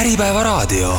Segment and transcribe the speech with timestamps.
[0.00, 0.94] Äripäevaraadio.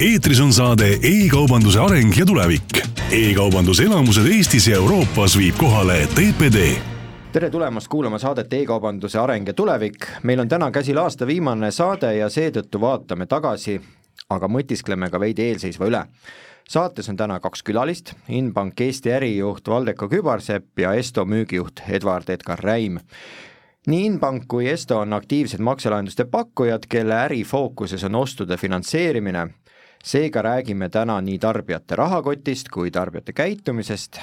[0.00, 3.30] eetris on saade E-kaubanduse areng ja tulevik e.
[3.30, 6.76] e-kaubanduse elamused Eestis ja Euroopas viib kohale TPD
[7.32, 12.16] tere tulemast kuulama saadet E-kaubanduse areng ja tulevik, meil on täna käsil aasta viimane saade
[12.16, 13.80] ja seetõttu vaatame tagasi,
[14.30, 16.04] aga mõtiskleme ka veidi eelseisva üle.
[16.68, 22.58] saates on täna kaks külalist, Inbank Eesti ärijuht Valdeko Kübarsepp ja Esto müügijuht Edward Edgar
[22.58, 22.98] Räim
[23.86, 29.48] nii Inbank kui Esto on aktiivsed makselahenduste pakkujad, kelle äri fookuses on ostude finantseerimine.
[30.06, 34.18] seega räägime täna nii tarbijate rahakotist kui tarbijate käitumisest,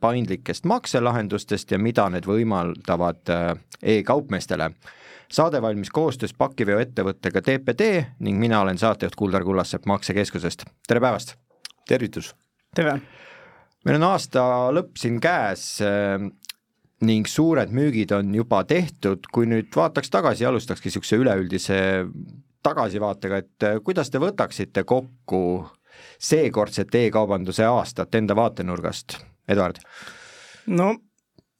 [0.00, 4.70] paindlikest makselahendustest ja mida need võimaldavad äh, e-kaupmeestele.
[5.30, 11.34] saade valmis koostöös pakiveoettevõttega TPD ning mina olen saatejuht Kuldar Kullassepp Maksekeskusest, tere päevast!
[11.88, 12.34] tervitus!
[12.74, 13.00] tere!
[13.84, 14.42] meil on aasta
[14.74, 16.18] lõpp siin käes, äh,
[17.06, 21.80] ning suured müügid on juba tehtud, kui nüüd vaataks tagasi, alustakski niisuguse üleüldise
[22.66, 25.42] tagasivaatega, et äh, kuidas te võtaksite kokku
[26.22, 29.18] seekordset e-kaubanduse aastat enda vaatenurgast,
[29.48, 29.78] Eduard?
[30.66, 30.94] no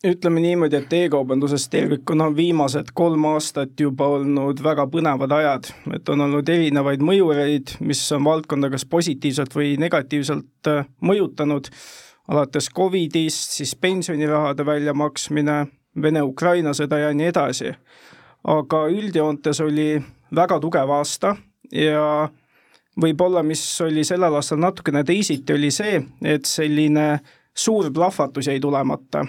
[0.04, 6.12] ütleme niimoodi, et e-kaubanduses tervikuna on viimased kolm aastat juba olnud väga põnevad ajad, et
[6.12, 11.70] on olnud erinevaid mõjureid, mis on valdkonda kas positiivselt või negatiivselt äh, mõjutanud
[12.28, 15.66] alates Covidist, siis pensionirahade väljamaksmine,
[16.02, 17.72] Vene-Ukraina sõda ja nii edasi.
[18.44, 20.02] aga üldjoontes oli
[20.34, 21.34] väga tugev aasta
[21.72, 22.28] ja
[23.00, 27.18] võib-olla, mis oli sellel aastal natukene teisiti, oli see, et selline
[27.56, 29.26] suur plahvatus jäi tulemata.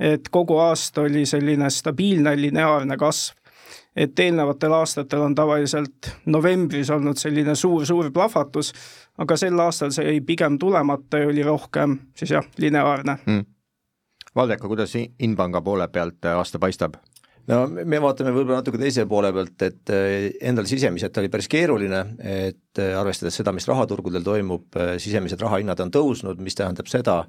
[0.00, 3.37] et kogu aasta oli selline stabiilne lineaarne kasv
[3.96, 8.72] et eelnevatel aastatel on tavaliselt novembris olnud selline suur-suur plahvatus,
[9.18, 13.46] aga sel aastal see jäi pigem tulemata ja oli rohkem siis jah, lineaarne mm..
[14.36, 14.92] Valdeko, kuidas
[15.24, 16.98] Inpanga poole pealt aasta paistab?
[17.48, 20.16] no me vaatame võib-olla natuke teise poole pealt, et eh,
[20.50, 25.94] endal sisemiselt oli päris keeruline, et eh, arvestades seda, mis rahaturgudel toimub, sisemised rahahinnad on
[25.94, 27.22] tõusnud, mis tähendab seda,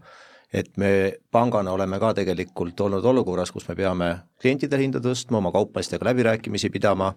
[0.54, 0.92] et me
[1.32, 4.10] pangana oleme ka tegelikult olnud olukorras, kus me peame
[4.42, 7.12] klientidel hinda tõstma, oma kaupmeestega läbirääkimisi pidama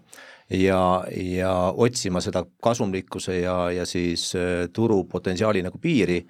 [0.53, 0.81] ja,
[1.17, 6.21] ja otsima seda kasumlikkuse ja, ja siis äh, turupotentsiaali nagu piiri,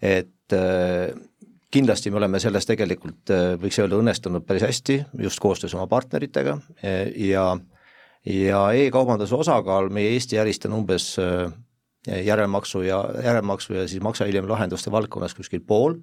[0.00, 1.12] et äh,
[1.70, 6.58] kindlasti me oleme selles tegelikult, äh, võiks öelda, õnnestunud päris hästi just koostöös oma partneritega
[7.28, 7.50] ja
[8.28, 11.12] ja e-kaubanduse osakaal meie Eesti ärist on umbes
[12.08, 16.00] järelmaksu ja, järelmaksu ja siis maksa hiljem lahenduste valdkonnas kuskil pool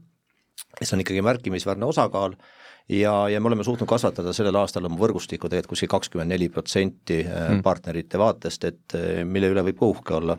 [0.82, 2.36] see on ikkagi märkimisväärne osakaal
[2.90, 7.22] ja, ja me oleme suutnud kasvatada sellel aastal oma võrgustikku tegelikult kuskil kakskümmend neli protsenti
[7.24, 7.62] äh, hmm.
[7.66, 10.38] partnerite vaatest, et äh, mille üle võib ka uhke olla.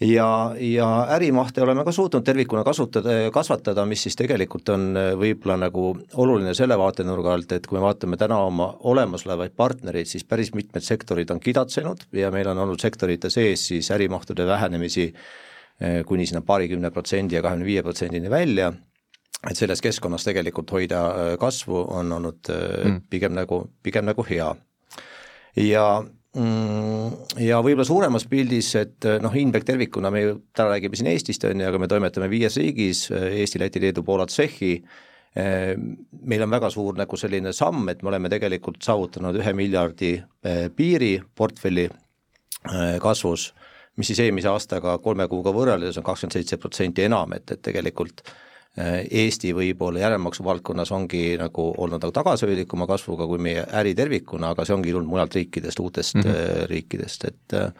[0.00, 0.28] ja,
[0.60, 5.92] ja ärimahte oleme ka suutnud tervikuna kasutada, kasvatada, mis siis tegelikult on äh, võib-olla nagu
[6.14, 10.84] oluline selle vaatenurga alt, et kui me vaatame täna oma olemasolevaid partnereid, siis päris mitmed
[10.84, 15.12] sektorid on kidatsenud ja meil on olnud sektorite sees siis ärimahtude vähenemisi
[16.08, 18.70] kuni sinna paarikümne protsendi ja kahekümne viie protsendini välja
[19.50, 23.00] et selles keskkonnas tegelikult hoida äh, kasvu on olnud äh, mm.
[23.10, 24.48] pigem nagu, pigem nagu hea.
[25.62, 25.86] ja
[26.36, 31.12] mm, ja võib-olla suuremas pildis, et äh, noh, Inbeck tervikuna, me ju täna räägime siin
[31.12, 34.72] Eestist, on ju, aga me toimetame viies riigis, Eesti, Läti, Leedu, Poola, Tšehhi,
[35.36, 40.14] meil on väga suur nagu selline samm, et me oleme tegelikult saavutanud ühe miljardi
[40.72, 41.84] piiri portfelli
[43.04, 43.50] kasvus,
[44.00, 48.24] mis siis eelmise aastaga kolme kuuga võrreldes on kakskümmend seitse protsenti enam, et, et tegelikult
[48.76, 54.66] Eesti võib-olla järelmaksu valdkonnas ongi nagu olnud nagu tagasihoidlikuma kasvuga kui meie äri tervikuna, aga
[54.68, 56.66] see ongi tulnud mujalt riikidest, uutest mm -hmm.
[56.68, 57.72] riikidest, et äh,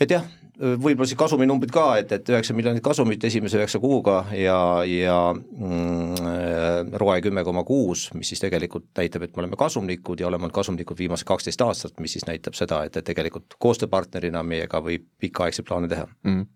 [0.00, 0.24] et jah,
[0.58, 4.58] võib-olla siis kasuminumbrid ka, et, et üheksa miljonit kasumit esimese üheksa kuuga ja,
[4.88, 10.26] ja mm, ROE kümme koma kuus, mis siis tegelikult näitab, et me oleme kasumlikud ja
[10.28, 14.82] oleme olnud kasumlikud viimased kaksteist aastat, mis siis näitab seda, et, et tegelikult koostööpartnerina meiega
[14.82, 16.08] võib pikaaegseid plaane teha.
[16.26, 16.46] Mm..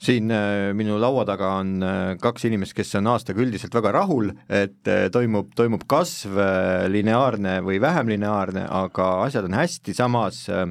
[0.00, 4.32] siin äh, minu laua taga on äh, kaks inimest, kes on aastaga üldiselt väga rahul,
[4.48, 10.46] et äh, toimub, toimub kasv äh, lineaarne või vähem lineaarne, aga asjad on hästi, samas
[10.48, 10.66] äh,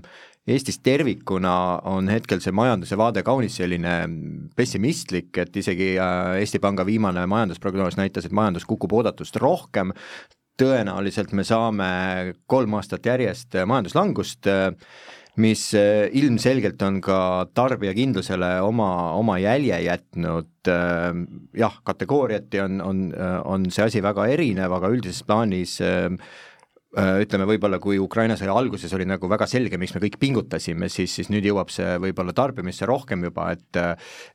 [0.49, 1.53] Eestis tervikuna
[1.89, 3.93] on hetkel see majanduse vaade kaunis selline
[4.57, 9.93] pessimistlik, et isegi äh, Eesti Panga viimane majandusprognoos näitas, et majandus kukub oodatust rohkem,
[10.59, 11.91] tõenäoliselt me saame
[12.49, 14.49] kolm aastat järjest majanduslangust,
[15.39, 17.21] mis äh, ilmselgelt on ka
[17.53, 18.89] tarbijakindlusele oma,
[19.21, 21.23] oma jälje jätnud, äh,
[21.61, 23.07] jah, kategooriati on, on,
[23.45, 26.48] on see asi väga erinev, aga üldises plaanis äh, Äh,
[26.97, 31.13] ütleme võib-olla, kui Ukraina sõja alguses oli nagu väga selge, miks me kõik pingutasime, siis,
[31.19, 33.81] siis nüüd jõuab see võib-olla tarbimisse rohkem juba, et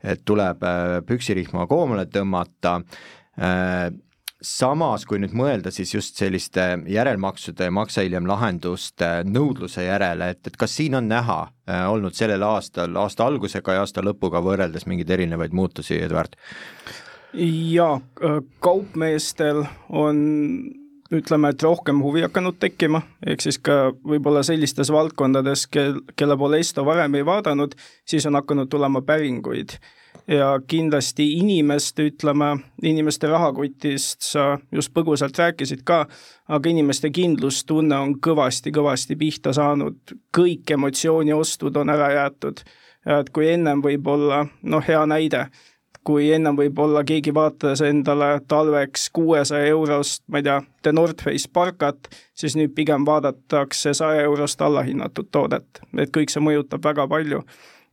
[0.04, 2.76] et tuleb äh, püksirihma koomale tõmmata,
[3.40, 3.88] äh,
[4.44, 10.58] samas, kui nüüd mõelda siis just selliste järelmaksude, maksa hiljem lahenduste nõudluse järele, et, et
[10.60, 15.10] kas siin on näha äh, olnud sellel aastal, aasta algusega ja aasta lõpuga võrreldes mingeid
[15.16, 16.36] erinevaid muutusi, Eduard?
[17.34, 20.24] jaa, äh, kaupmeestel on
[21.12, 26.62] ütleme, et rohkem huvi hakanud tekkima, ehk siis ka võib-olla sellistes valdkondades, kel, kelle poole
[26.62, 27.74] Esto varem ei vaadanud,
[28.08, 29.76] siis on hakanud tulema päringuid
[30.28, 36.04] ja kindlasti inimeste, ütleme, inimeste rahakotist sa just põgusalt rääkisid ka,
[36.48, 42.64] aga inimeste kindlustunne on kõvasti-kõvasti pihta saanud, kõik emotsiooniostud on ära jäetud.
[43.04, 45.50] et kui ennem võib-olla, noh, hea näide,
[46.04, 51.48] kui ennem võib-olla keegi vaatas endale talveks kuuesaja eurost, ma ei tea, The North Face
[51.52, 57.42] parkat, siis nüüd pigem vaadatakse saja eurost allahinnatud toodet, et kõik see mõjutab väga palju.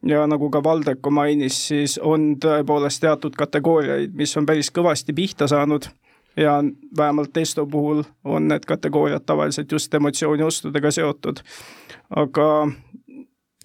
[0.08, 5.48] Ja nagu ka Valdeko mainis, siis on tõepoolest teatud kategooriaid, mis on päris kõvasti pihta
[5.48, 5.86] saanud.
[6.40, 6.56] Ja
[6.98, 11.44] vähemalt Testo puhul on need kategooriad tavaliselt just emotsiooniostudega seotud.
[12.16, 12.48] aga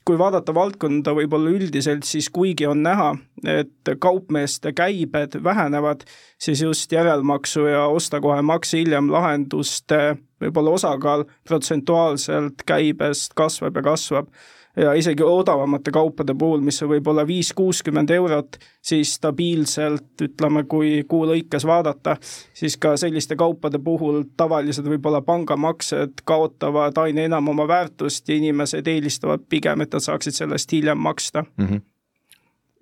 [0.06, 3.10] kui vaadata valdkonda võib-olla üldiselt, siis kuigi on näha,
[3.42, 6.04] et kaupmeeste käibed vähenevad,
[6.38, 13.86] siis just järelmaksu ja osta kohe makse hiljem lahenduste võib-olla osakaal protsentuaalselt käibest kasvab ja
[13.90, 14.30] kasvab
[14.76, 21.04] ja isegi odavamate kaupade puhul, mis on võib-olla viis, kuuskümmend eurot, siis stabiilselt, ütleme, kui
[21.08, 22.16] kuu lõikes vaadata,
[22.54, 28.86] siis ka selliste kaupade puhul tavalised võib-olla pangamaksed kaotavad aina enam oma väärtust ja inimesed
[28.86, 31.66] eelistavad pigem, et nad saaksid sellest hiljem maksta mm.
[31.66, 31.84] -hmm.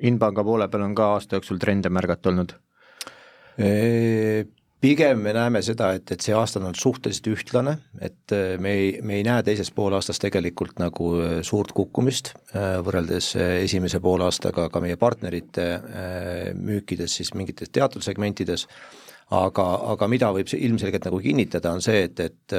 [0.05, 2.53] Inpanga poole peal on ka aasta jooksul trende märgata olnud?
[4.85, 8.75] Pigem me näeme seda, et, et see aasta on olnud suhteliselt ühtlane, et äh, me
[8.77, 13.31] ei, me ei näe teises poolaastas tegelikult nagu äh, suurt kukkumist äh, võrreldes
[13.65, 15.65] esimese poolaastaga ka meie partnerite
[16.59, 18.67] müükides siis mingites teatud segmentides
[19.33, 22.57] aga, aga mida võib ilmselgelt nagu kinnitada, on see, et, et,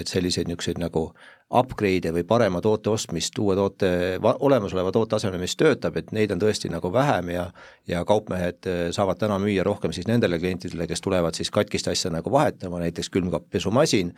[0.00, 1.10] et selliseid niisuguseid nagu
[1.56, 3.88] upgrade'e või parema toote ostmist uue toote,
[4.22, 7.44] olemasoleva toote asemel, mis töötab, et neid on tõesti nagu vähem ja
[7.86, 12.32] ja kaupmehed saavad täna müüa rohkem siis nendele klientidele, kes tulevad siis katkist asja nagu
[12.32, 14.10] vahetama, näiteks külmkapppesumasin,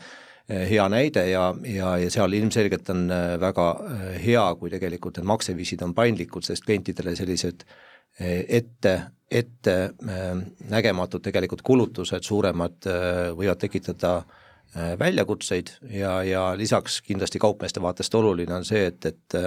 [0.48, 3.10] hea näide ja, ja, ja seal ilmselgelt on
[3.40, 3.66] väga
[4.24, 7.66] hea, kui tegelikult need makseviisid on paindlikud, sest klientidele sellised
[8.20, 8.92] ette,
[9.30, 9.74] ette
[10.70, 12.88] nägematud tegelikult kulutused suuremad
[13.38, 14.22] võivad tekitada
[14.98, 19.38] väljakutseid ja, ja lisaks kindlasti kaupmeeste vaatest oluline on see, et, et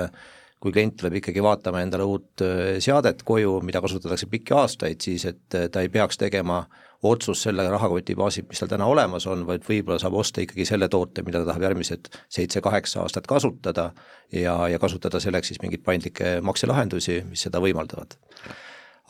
[0.62, 2.44] kui klient tuleb ikkagi vaatama endale uut
[2.80, 6.62] seadet koju, mida kasutatakse pikki aastaid, siis et ta ei peaks tegema
[7.04, 10.90] otsus selle rahakoti baasil, mis tal täna olemas on, vaid võib-olla saab osta ikkagi selle
[10.92, 13.90] toote, mida ta tahab järgmised seitse-kaheksa aastat kasutada
[14.31, 18.18] ja, ja kasutada selleks siis mingeid paindlikke makselahendusi, mis seda võimaldavad.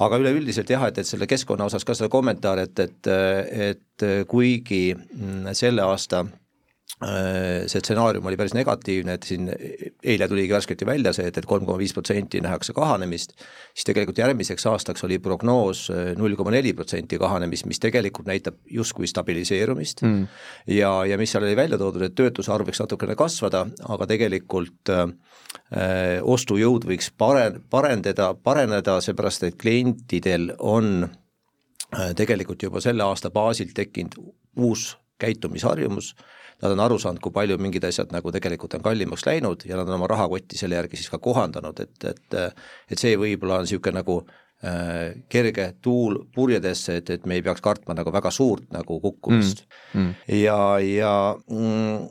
[0.02, 3.10] Aga üleüldiselt jah, et, et selle keskkonna osas ka seda kommentaari, et, et,
[3.68, 6.41] et kuigi mm, selle aasta äh,
[7.02, 11.48] see stsenaarium oli päris negatiivne, et siin eile tuligi värskelt ju välja see, et, et
[11.50, 13.34] kolm koma viis protsenti nähakse kahanemist,
[13.74, 18.60] siis tegelikult järgmiseks aastaks oli prognoos äh, null koma neli protsenti kahanemist, mis tegelikult näitab
[18.70, 20.28] justkui stabiliseerumist mm.
[20.78, 24.94] ja, ja mis seal oli välja toodud, et töötuse arv võiks natukene kasvada, aga tegelikult
[24.94, 25.08] äh,
[25.72, 33.32] Äh, ostujõud võiks pare-, parendada, pareneda, seepärast et klientidel on äh, tegelikult juba selle aasta
[33.32, 34.18] baasil tekkinud
[34.60, 34.90] uus
[35.24, 36.10] käitumisharjumus,
[36.62, 39.90] nad on aru saanud, kui palju mingid asjad nagu tegelikult on kallimaks läinud ja nad
[39.90, 42.40] on oma rahakotti selle järgi siis ka kohandanud, et, et
[42.92, 47.64] et see võib-olla on niisugune nagu äh, kerge tuul purjedesse, et, et me ei peaks
[47.66, 50.02] kartma nagu väga suurt nagu kukkumist mm,.
[50.02, 50.42] Mm.
[50.42, 51.14] ja, ja
[51.50, 52.10] mm,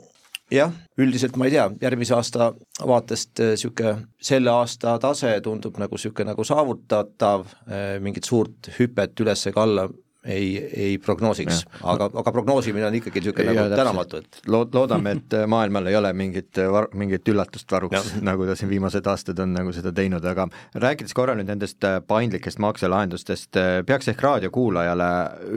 [0.51, 2.51] jah, üldiselt ma ei tea, järgmise aasta
[2.87, 9.23] vaatest niisugune äh, selle aasta tase tundub nagu niisugune nagu saavutatav, äh, mingit suurt hüpet
[9.23, 9.87] üles ega alla
[10.25, 15.35] ei, ei prognoosiks, aga, aga prognoosimine on ikkagi niisugune nagu tänamatu, et lood-, loodame, et
[15.49, 19.73] maailmal ei ole mingit var-, mingit üllatust varuks, nagu ta siin viimased aastad on nagu
[19.73, 20.45] seda teinud, aga
[20.83, 25.09] rääkides korra nüüd nendest äh, paindlikest makselahendustest, äh, peaks ehk raadiokuulajale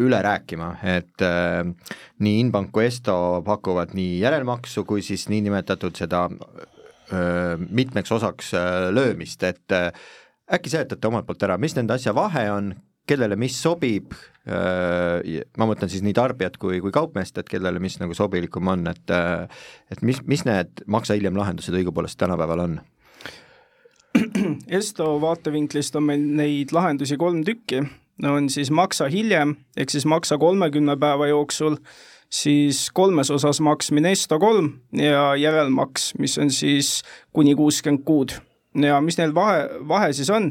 [0.07, 1.61] üle rääkima, et äh,
[2.25, 8.89] nii Inbank kui Esto pakuvad nii järelmaksu kui siis niinimetatud seda äh, mitmeks osaks äh,
[8.97, 9.93] löömist, et äh,
[10.53, 12.75] äkki seletate omalt poolt ära, mis nende asja vahe on,
[13.09, 14.15] kellele mis sobib,
[14.49, 18.87] äh, ma mõtlen siis nii tarbijat kui, kui kaupmeest, et kellele mis nagu sobilikum on,
[18.91, 19.45] et äh,
[19.93, 22.81] et mis, mis need maksa hiljem lahendused õigupoolest tänapäeval on?
[24.81, 27.83] Esto vaatevinklist on meil neid lahendusi kolm tükki,
[28.23, 31.77] on siis maksa hiljem, ehk siis maksa kolmekümne päeva jooksul,
[32.31, 38.39] siis kolmes osas maksmine Esto kolm ja järelmaks, mis on siis kuni kuuskümmend kuud.
[38.75, 40.51] ja mis neil vahe, vahe siis on,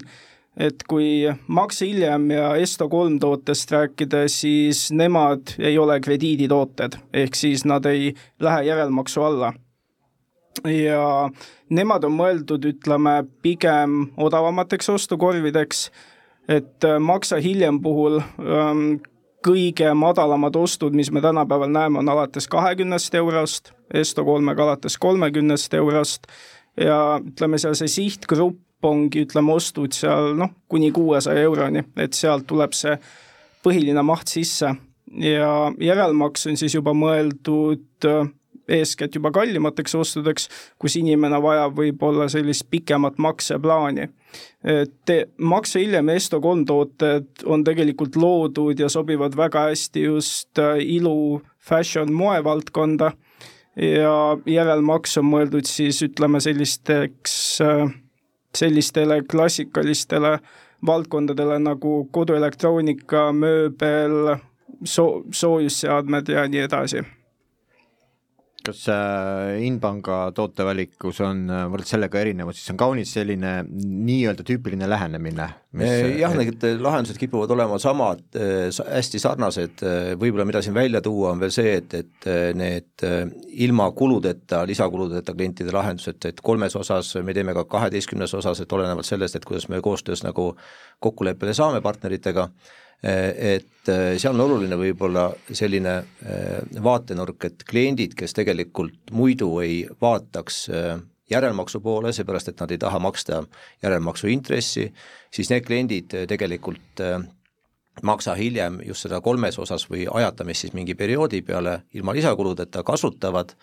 [0.58, 7.66] et kui Max Hiljem ja Esto3 tootest rääkida, siis nemad ei ole krediiditooted, ehk siis
[7.66, 9.54] nad ei lähe järelmaksu alla.
[10.70, 11.30] ja
[11.70, 15.88] nemad on mõeldud, ütleme, pigem odavamateks ostukorvideks,
[16.48, 19.02] et Maxa Hiljem puhul ähm,
[19.44, 26.30] kõige madalamad ostud, mis me tänapäeval näeme, on alates kahekümnest eurost, Esto3-ga alates kolmekümnest eurost.
[26.78, 28.58] Ja ütleme seal see sihtgrupp
[28.88, 32.96] ongi, ütleme, ostud seal noh, kuni kuuesaja euroni, et sealt tuleb see
[33.64, 34.74] põhiline maht sisse
[35.20, 35.50] ja
[35.82, 38.32] järelmaks on siis juba mõeldud äh,
[38.68, 40.48] eeskätt juba kallimateks ostudeks,
[40.80, 44.08] kus inimene vajab võib-olla sellist pikemat makseplaani.
[44.64, 51.42] et makse hiljem Esto3 tooted on tegelikult loodud ja sobivad väga hästi just äh, ilu,
[51.60, 53.12] fashion, moevaldkonda
[53.76, 57.92] ja järelmaks on mõeldud siis ütleme sellisteks äh,
[58.58, 60.38] sellistele klassikalistele
[60.86, 64.36] valdkondadele nagu koduelektroonika, mööbel,
[64.84, 67.04] soo-, soojusseadmed ja nii edasi
[68.66, 74.90] kas äh, Inpanga tootevalikus on äh, võrreldes sellega erinevus, siis on kaunis selline nii-öelda tüüpiline
[74.90, 79.82] lähenemine mis jah, need lahendused kipuvad olema samad, hästi sarnased,
[80.22, 82.28] võib-olla mida siin välja tuua, on veel see, et, et
[82.58, 83.06] need
[83.66, 89.10] ilma kuludeta, lisakuludeta klientide lahendused, et kolmes osas me teeme ka kaheteistkümnes osas, et olenevalt
[89.10, 90.52] sellest, et kuidas me koostöös nagu
[91.02, 92.48] kokkuleppele saame partneritega,
[93.04, 95.96] et seal on oluline võib-olla selline
[96.84, 100.62] vaatenurk, et kliendid, kes tegelikult muidu ei vaataks
[101.34, 103.42] järelmaksu poole, seepärast et nad ei taha maksta
[103.84, 104.88] järelmaksu intressi,
[105.34, 107.04] siis need kliendid tegelikult
[108.02, 113.54] maksa hiljem just seda kolmes osas või ajatamist siis mingi perioodi peale ilma lisakuludeta kasutavad,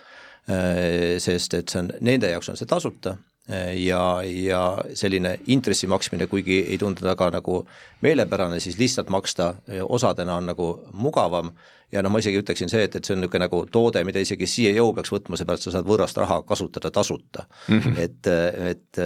[1.19, 3.17] sest et see on, nende jaoks on see tasuta
[3.49, 4.63] ja, ja
[4.95, 7.65] selline intressi maksmine, kuigi ei tundu väga nagu
[8.05, 9.55] meelepärane, siis lihtsalt maksta
[9.89, 11.51] osadena on nagu mugavam
[11.93, 14.47] ja noh, ma isegi ütleksin see, et, et see on niisugune nagu toode, mida isegi
[14.51, 17.81] CEO peaks võtma, seepärast sa saad võõrast raha kasutada tasuta mm.
[17.81, 17.99] -hmm.
[18.05, 18.31] et,
[18.75, 19.03] et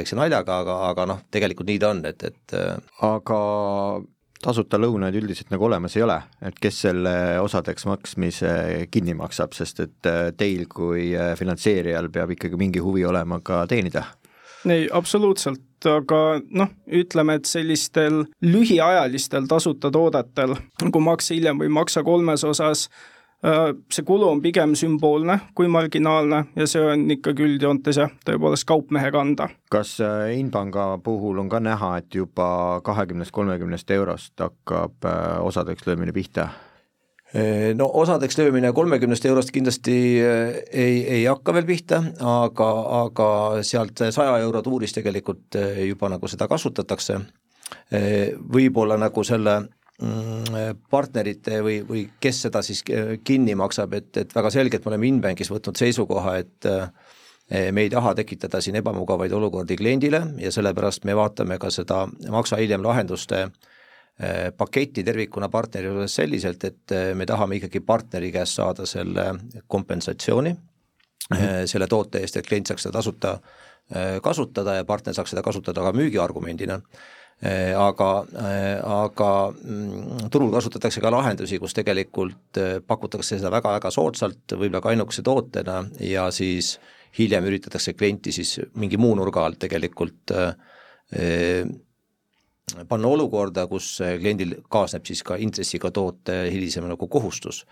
[0.00, 2.58] eks see naljaga, aga, aga noh, tegelikult nii ta on, et, et
[3.06, 3.40] aga
[4.42, 8.52] tasuta lõunaid üldiselt nagu olemas ei ole, et kes selle osadeks maksmise
[8.92, 13.64] kinni maksab, sest et äh, teil kui äh, finantseerijal peab ikkagi mingi huvi olema ka
[13.70, 14.04] teenida?
[14.66, 22.02] ei, absoluutselt, aga noh, ütleme, et sellistel lühiajalistel tasuta toodetel nagu maksa hiljem või maksa
[22.06, 22.88] kolmes osas
[23.92, 29.10] see kulu on pigem sümboolne kui marginaalne ja see on ikkagi üldjoontes jah, tõepoolest kaupmehe
[29.14, 29.48] kanda.
[29.70, 35.86] kas äh, Inpanga puhul on ka näha, et juba kahekümnest, kolmekümnest eurost hakkab äh, osadeks
[35.86, 36.48] löömine pihta?
[37.76, 39.94] no osadeks löömine kolmekümnest eurost kindlasti
[40.72, 42.68] ei, ei hakka veel pihta, aga,
[43.02, 43.26] aga
[43.66, 47.18] sealt saja euro tuuris tegelikult juba nagu seda kasutatakse.
[48.54, 49.56] võib-olla nagu selle
[50.90, 52.82] partnerite või, või kes seda siis
[53.24, 57.90] kinni maksab, et, et väga selgelt me oleme Inbankis võtnud seisukoha, et eh, me ei
[57.92, 63.46] taha tekitada siin ebamugavaid olukordi kliendile ja sellepärast me vaatame ka seda maksa hiljem lahenduste
[63.46, 69.30] eh, paketti tervikuna partneri juures selliselt, et eh, me tahame ikkagi partneri käest saada selle
[69.66, 71.66] kompensatsiooni mm, -hmm.
[71.66, 73.38] selle toote eest, et klient saaks seda tasuta
[74.22, 76.80] kasutada ja partner saaks seda kasutada ka müügiargumendina
[77.44, 84.56] aga, äh, aga mm, turul kasutatakse ka lahendusi, kus tegelikult äh, pakutakse seda väga-väga soodsalt,
[84.56, 86.78] võib-olla ka ainukese tootena ja siis
[87.18, 90.32] hiljem üritatakse klienti siis mingi muu nurga alt tegelikult
[92.90, 97.62] panna olukorda, kus kliendil kaasneb siis ka intressiga toote hilisem nagu kohustus,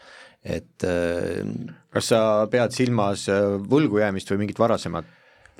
[0.40, 2.20] et kas sa
[2.52, 3.26] pead silmas
[3.68, 5.10] võlgu jäämist või mingit varasemat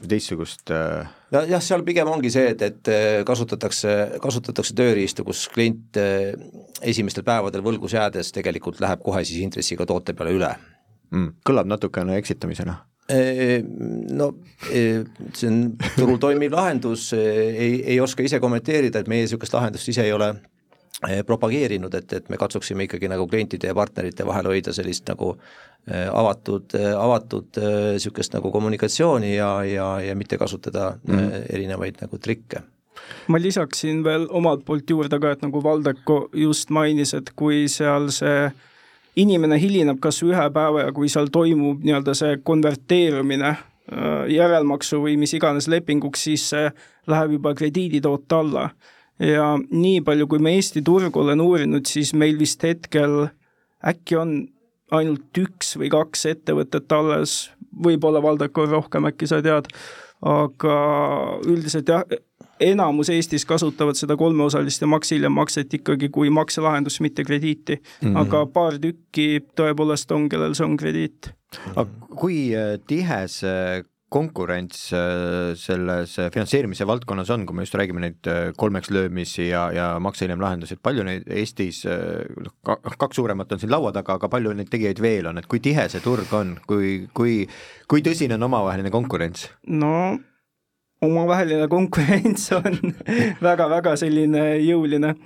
[0.02, 5.98] teistsugust äh, nojah, seal pigem ongi see, et, et äh, kasutatakse, kasutatakse tööriistu, kus klient
[6.00, 6.32] äh,
[6.82, 10.50] esimestel päevadel võlgus jäädes tegelikult läheb kohe siis intressiga toote peale üle
[11.10, 11.38] mm,.
[11.46, 14.30] kõlab natukene eksitamisena no
[14.64, 15.58] see on
[15.92, 20.30] turul toimiv lahendus, ei, ei oska ise kommenteerida, et meie niisugust lahendust ise ei ole
[21.26, 26.06] propageerinud, et, et me katsuksime ikkagi nagu klientide ja partnerite vahel hoida sellist nagu eh,
[26.08, 27.61] avatud, eh, avatud
[27.94, 31.44] niisugust nagu kommunikatsiooni ja, ja, ja mitte kasutada mm.
[31.52, 32.64] erinevaid nagu trikke
[33.28, 38.08] ma lisaksin veel omalt poolt juurde ka, et nagu Valdeko just mainis, et kui seal
[38.14, 38.49] see
[39.20, 43.52] inimene hilineb kas või ühe päeva ja kui seal toimub nii-öelda see konverteerumine
[44.32, 46.70] järelmaksu või mis iganes lepinguks, siis see
[47.11, 48.68] läheb juba krediiditoote alla
[49.23, 53.28] ja nii palju, kui ma Eesti turgu olen uurinud, siis meil vist hetkel
[53.85, 54.37] äkki on
[54.94, 57.50] ainult üks või kaks ettevõtet alles,
[57.85, 59.68] võib-olla Valdeko rohkem, äkki sa tead,
[60.25, 60.76] aga
[61.50, 62.04] üldiselt jah,
[62.62, 68.09] enamus Eestis kasutavad seda kolmeosalist ja maks hiljem makset ikkagi kui makselahendust, mitte krediiti mm.
[68.09, 68.21] -hmm.
[68.21, 71.33] aga paar tükki tõepoolest on, kellel see on krediit.
[71.75, 72.52] aga kui
[72.87, 73.83] tihe see
[74.14, 79.66] konkurents äh, selles finantseerimise valdkonnas on, kui me just räägime neid äh, kolmeks löömisi ja,
[79.75, 83.92] ja makse hiljem lahendusi, et palju neid Eestis, äh, noh, kaks suuremat on siin laua
[83.97, 87.40] taga, aga palju neid tegijaid veel on, et kui tihe see turg on, kui, kui,
[87.90, 89.49] kui tõsine on omavaheline konkurents?
[89.66, 89.94] no
[91.04, 92.94] omavaheline konkurents on
[93.49, 95.16] väga-väga selline jõuline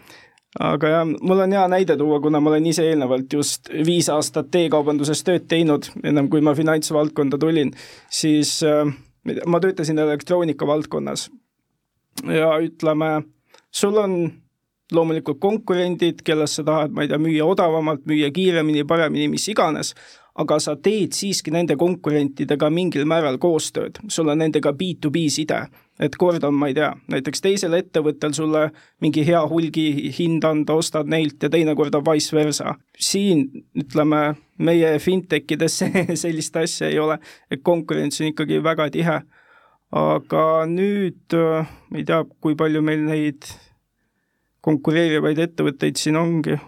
[0.57, 4.55] aga jah, mul on hea näide tuua, kuna ma olen ise eelnevalt just viis aastat
[4.63, 7.75] e-kaubanduses tööd teinud, ennem kui ma finantsvaldkonda tulin,
[8.11, 8.89] siis äh,
[9.47, 11.29] ma töötasin elektroonika valdkonnas.
[12.25, 13.23] Ja ütleme,
[13.71, 14.15] sul on
[14.93, 19.93] loomulikult konkurendid, kellest sa tahad, ma ei tea, müüa odavamalt, müüa kiiremini, paremini, mis iganes,
[20.39, 25.67] aga sa teed siiski nende konkurentidega mingil määral koostööd, sul on nendega B2B side
[25.99, 28.69] et kord on, ma ei tea, näiteks teisel ettevõttel sulle
[29.03, 32.77] mingi hea hulgihind anda, ostad neilt ja teinekord on vice versa.
[32.99, 35.83] siin ütleme, meie fintechides
[36.23, 37.19] sellist asja ei ole,
[37.51, 39.21] et konkurents on ikkagi väga tihe.
[39.91, 43.47] aga nüüd ma ei tea, kui palju meil neid
[44.61, 46.59] konkureerivaid ettevõtteid siin ongi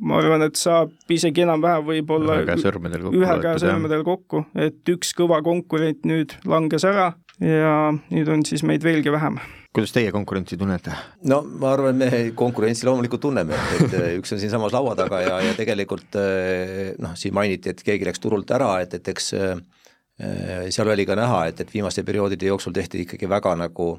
[0.00, 4.42] ma arvan, et saab isegi enam-vähem võib-olla ühe käe sõrmedel kokku, ühe käe sõrmedel kokku,
[4.66, 7.12] et üks kõva konkurent nüüd langes ära
[7.42, 7.76] ja
[8.10, 9.38] nüüd on siis meid veelgi vähem
[9.76, 10.94] kuidas teie konkurentsi tunnete?
[11.28, 15.38] no ma arvan, me konkurentsi loomulikult tunneme, et, et üks on siinsamas laua taga ja,
[15.44, 16.16] ja tegelikult
[17.02, 19.34] noh, siin mainiti, et keegi läks turult ära, et, et eks
[20.72, 23.90] seal oli ka näha, et, et viimaste perioodide jooksul tehti ikkagi väga nagu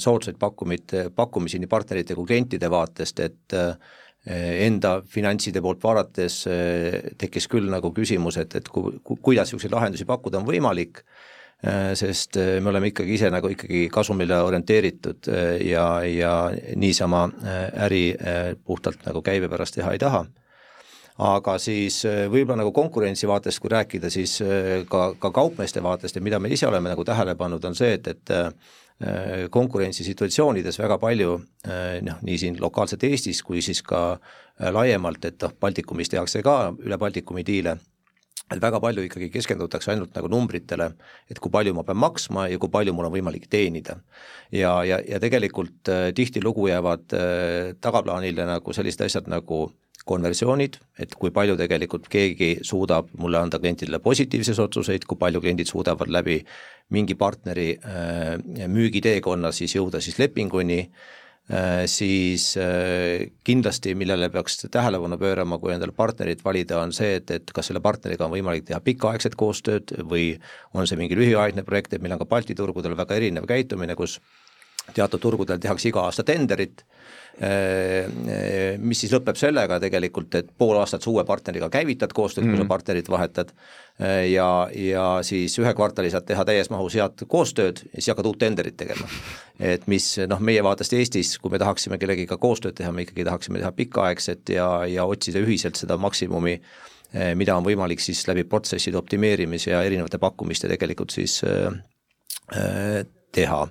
[0.00, 3.56] soodsaid pakkumid, pakkumisi nii partnerite kui klientide vaatest, et
[4.28, 6.42] enda finantside poolt vaadates
[7.16, 11.00] tekkis küll nagu küsimus, et, et ku, ku, kuidas niisuguseid lahendusi pakkuda on võimalik
[11.66, 15.26] Äh, sest me oleme ikkagi ise nagu ikkagi kasumile orienteeritud
[15.66, 16.34] ja, ja
[16.78, 17.24] niisama
[17.82, 18.12] äri
[18.62, 20.22] puhtalt nagu käibe pärast teha ei taha.
[21.18, 24.36] aga siis võib-olla nagu konkurentsi vaatest, kui rääkida, siis
[24.88, 28.06] ka, ka kaupmeeste vaatest ja mida me ise oleme nagu tähele pannud, on see, et,
[28.06, 28.30] et
[29.54, 31.36] konkurentsisituatsioonides väga palju
[32.02, 34.18] noh, nii siin lokaalselt Eestis kui siis ka
[34.74, 37.76] laiemalt, et noh, Baltikumis tehakse ka üle Baltikumi diile
[38.48, 40.88] et väga palju ikkagi keskendutakse ainult nagu numbritele,
[41.28, 43.98] et kui palju ma pean maksma ja kui palju mul on võimalik teenida.
[44.52, 49.68] ja, ja, ja tegelikult äh, tihtilugu jäävad äh, tagaplaanile nagu sellised asjad nagu
[50.06, 55.68] konversioonid, et kui palju tegelikult keegi suudab mulle anda klientidele positiivses otsuseid, kui palju kliendid
[55.68, 56.38] suudavad läbi
[56.94, 60.82] mingi partneri äh, müügiteekonna siis jõuda siis lepinguni
[61.48, 67.30] Äh, siis äh, kindlasti, millele peaks tähelepanu pöörama, kui endale partnerit valida, on see, et,
[67.32, 70.34] et kas selle partneriga on võimalik teha pikaaegset koostööd või
[70.76, 74.18] on see mingi lühiaegne projekt, et meil on ka Balti turgudel väga erinev käitumine, kus
[74.94, 76.82] teatud turgudel tehakse iga aasta tenderit
[77.42, 78.08] äh,
[78.78, 82.60] mis siis lõpeb sellega tegelikult, et pool aastat sa uue partneriga käivitad koostööd mm, kui
[82.60, 82.72] sa mhm.
[82.72, 87.98] partnerit vahetad äh, ja, ja siis ühe kvartali saad teha täies mahus head koostööd ja
[87.98, 89.08] siis hakkad uut tenderit tegema.
[89.60, 93.62] et mis noh, meie vaatest Eestis, kui me tahaksime kellegiga koostööd teha, me ikkagi tahaksime
[93.62, 96.58] teha pikaaegset ja, ja otsida ühiselt seda maksimumi,
[97.40, 103.66] mida on võimalik siis läbi protsesside optimeerimise ja erinevate pakkumiste tegelikult siis äh, teha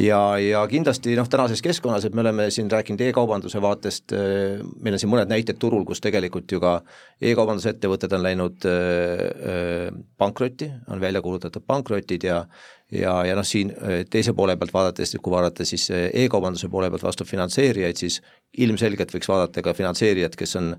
[0.00, 4.96] ja, ja kindlasti noh, tänases keskkonnas, et me oleme siin rääkinud e-kaubanduse vaatest, äh, meil
[4.96, 6.78] on siin mõned näited turul, kus tegelikult ju ka
[7.20, 9.86] e-kaubandusettevõtted on läinud äh, äh,
[10.20, 12.44] pankrotti, on välja kuulutatud pankrotid ja
[12.90, 13.68] ja, ja noh, siin
[14.10, 18.16] teise poole pealt vaadates, kui vaadata siis e-kaubanduse poole pealt vastu finantseerijaid, siis
[18.58, 20.72] ilmselgelt võiks vaadata ka finantseerijat, kes on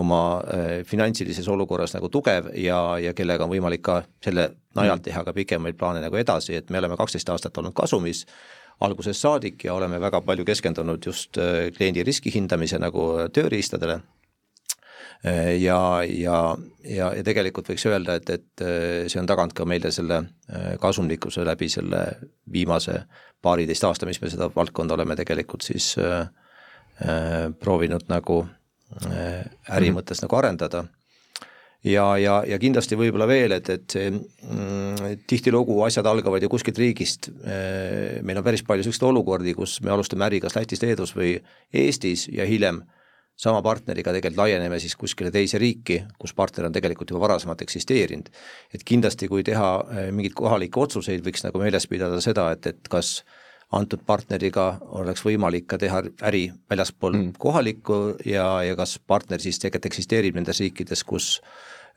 [0.00, 0.22] oma
[0.88, 4.46] finantsilises olukorras nagu tugev ja, ja kellega on võimalik ka selle
[4.78, 8.24] najalt teha ka pikemaid plaane nagu edasi, et me oleme kaksteist aastat olnud kasumis
[8.80, 14.00] algusest saadik ja oleme väga palju keskendunud just äh, kliendi riski hindamise nagu tööriistadele
[15.24, 19.68] äh, ja, ja, ja, ja tegelikult võiks öelda, et, et äh, see on taganud ka
[19.68, 20.22] meile selle
[20.80, 22.04] kasumlikkuse läbi selle
[22.52, 23.02] viimase
[23.42, 25.94] paariteist aasta, mis me seda valdkonda oleme tegelikult siis
[27.00, 28.42] äh, proovinud nagu
[29.06, 29.98] äh, äri mhm.
[29.98, 30.28] mõttes mm -hmm.
[30.28, 30.84] nagu arendada
[31.86, 36.78] ja, ja, ja kindlasti võib-olla veel, et, et see mm, tihtilugu asjad algavad ju kuskilt
[36.80, 37.30] riigist,
[38.22, 41.36] meil on päris palju selliseid olukordi, kus me alustame äri kas Lätis, Leedus või
[41.72, 42.82] Eestis ja hiljem
[43.40, 48.28] sama partneriga tegelikult laieneme siis kuskile teise riiki, kus partner on tegelikult juba varasemalt eksisteerinud.
[48.74, 52.90] et kindlasti, kui teha eh, mingeid kohalikke otsuseid, võiks nagu meeles pidada seda, et, et
[52.92, 53.20] kas
[53.72, 57.34] antud partneriga oleks võimalik ka teha äri väljaspool mm.
[57.38, 61.36] kohalikku ja, ja kas partner siis tegelikult eksisteerib nendes riikides, kus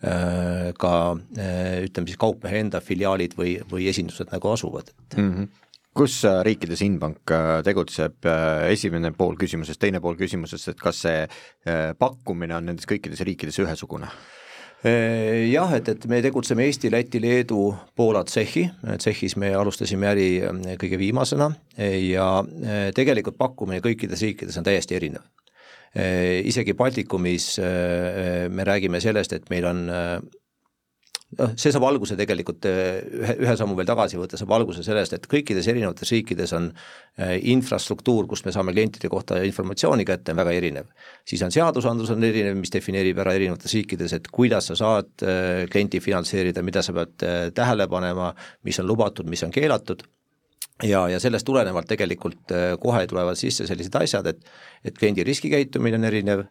[0.04, 5.30] Äh, ka äh, ütleme siis kaupmehe enda filiaalid või, või esindused nagu asuvad, mm.
[5.30, 5.52] -hmm
[5.94, 7.30] kus riikides Inbank
[7.62, 8.26] tegutseb,
[8.66, 11.20] esimene pool küsimusest, teine pool küsimusest, et kas see
[12.02, 14.10] pakkumine on nendes kõikides riikides ühesugune?
[14.84, 18.66] Jah, et, et me tegutseme Eesti, Läti, Leedu, Poola, Tšehhi,
[19.00, 20.28] Tšehhis me alustasime äri
[20.82, 21.48] kõige viimasena.
[22.04, 22.28] Ja
[22.96, 25.24] tegelikult pakkumine kõikides riikides on täiesti erinev.
[25.96, 27.48] Isegi Baltikumis
[28.52, 29.86] me räägime sellest, et meil on
[31.38, 35.16] noh, see saab alguse tegelikult eh, ühe, ühe sammu veel tagasi võtta, saab alguse sellest,
[35.18, 40.42] et kõikides erinevates riikides on eh, infrastruktuur, kust me saame klientide kohta informatsiooni kätte, on
[40.42, 40.90] väga erinev.
[41.30, 45.64] siis on seadusandlus on erinev, mis defineerib ära erinevates riikides, et kuidas sa saad eh,
[45.72, 48.34] klienti finantseerida, mida sa pead tähele panema,
[48.68, 50.04] mis on lubatud, mis on keelatud
[50.84, 54.44] ja, ja sellest tulenevalt tegelikult kohe tulevad sisse sellised asjad, et
[54.84, 56.42] et kliendi riskikäitumine on erinev,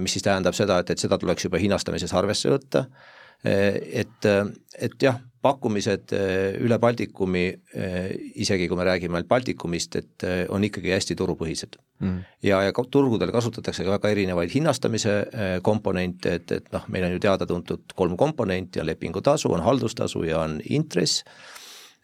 [0.00, 2.86] mis siis tähendab seda, et, et seda tuleks juba hinnastamises arvesse võtta
[3.44, 7.46] et, et jah, pakkumised eh, üle Baltikumi,
[7.76, 8.06] eh,
[8.42, 11.78] isegi kui me räägime ainult Baltikumist, et eh, on ikkagi hästi turupõhised.
[11.96, 12.24] Mm..
[12.44, 15.14] ja, ja turgudel kasutatakse ka väga erinevaid hinnastamise
[15.64, 20.42] komponente, et, et noh, meil on ju teada-tuntud kolm komponenti, on lepingutasu, on haldustasu ja
[20.44, 21.24] on intress.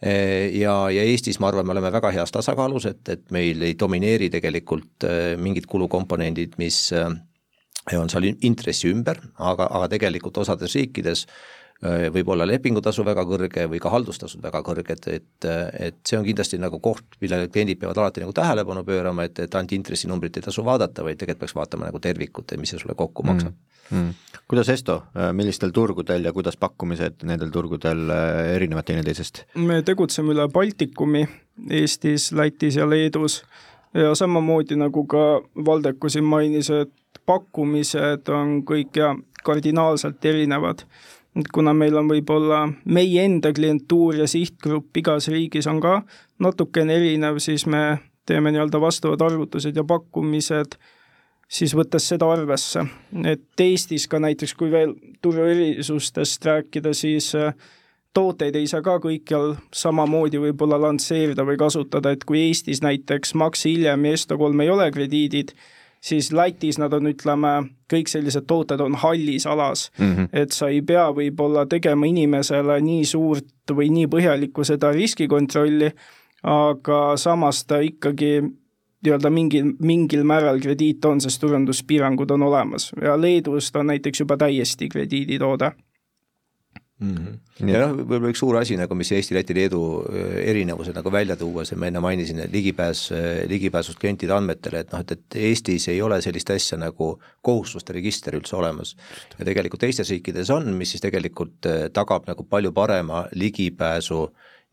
[0.03, 4.33] Ja, ja Eestis ma arvan, me oleme väga heas tasakaalus, et, et meil ei domineeri
[4.33, 5.07] tegelikult
[5.39, 6.89] mingid kulukomponendid, mis
[7.99, 13.67] on seal intressi ümber, aga, aga tegelikult osades riikides äh, võib olla lepingutasu väga kõrge
[13.71, 15.49] või ka haldustasud väga kõrged, et,
[15.89, 19.59] et see on kindlasti nagu koht, millele kliendid peavad alati nagu tähelepanu pöörama, et, et
[19.59, 22.99] ainult intressinumbrit ei tasu vaadata, vaid tegelikult peaks vaatama nagu tervikut, et mis see sulle
[22.99, 23.69] kokku maksab mm..
[23.93, 24.15] Mm.
[24.49, 29.45] kuidas Esto, äh, millistel turgudel ja kuidas pakkumised nendel turgudel äh, erinevad teineteisest?
[29.59, 31.27] me tegutseme üle Baltikumi,
[31.83, 33.43] Eestis, Lätis ja Leedus
[33.93, 36.95] ja samamoodi nagu ka Valdeko siin mainis, et
[37.27, 40.85] pakkumised on kõik ja kardinaalselt erinevad.
[41.37, 46.03] et kuna meil on võib-olla meie enda klientuur ja sihtgrupp igas riigis on ka
[46.39, 50.77] natukene erinev, siis me teeme nii-öelda vastavad arvutused ja pakkumised
[51.53, 52.85] siis võttes seda arvesse,
[53.29, 57.53] et Eestis ka näiteks, kui veel turu erisustest rääkida, siis äh,
[58.15, 63.67] tooteid ei saa ka kõikjal samamoodi võib-olla lansseerida või kasutada, et kui Eestis näiteks Max
[63.69, 65.55] Hiljem ja Esto3 ei ole krediidid,
[66.03, 67.53] siis Lätis nad on, ütleme,
[67.93, 69.91] kõik sellised tooted on hallis alas.
[69.99, 70.29] Mm, -hmm.
[70.33, 75.93] et sa ei pea võib-olla tegema inimesele nii suurt või nii põhjalikku seda riskikontrolli,
[76.43, 78.43] aga samas ta ikkagi
[79.03, 82.93] nii-öelda mingil, mingil määral krediit on, sest turunduspiirangud on olemas.
[83.03, 85.73] Ja Leedus ta on näiteks juba täiesti krediiditoode
[87.03, 87.17] mm.
[87.17, 87.71] -hmm.
[87.71, 91.37] ja noh, võib-olla üks suur asi nagu, mis Eesti, Läti, Leedu äh, erinevused nagu välja
[91.37, 95.39] tuua, see ma enne mainisin, et ligipääs, äh, ligipääsust klientide andmetele, et noh, et, et
[95.51, 97.13] Eestis ei ole sellist asja nagu
[97.43, 98.97] kohustuste register üldse olemas.
[99.39, 104.25] ja tegelikult teistes riikides on, mis siis tegelikult äh, tagab nagu palju parema ligipääsu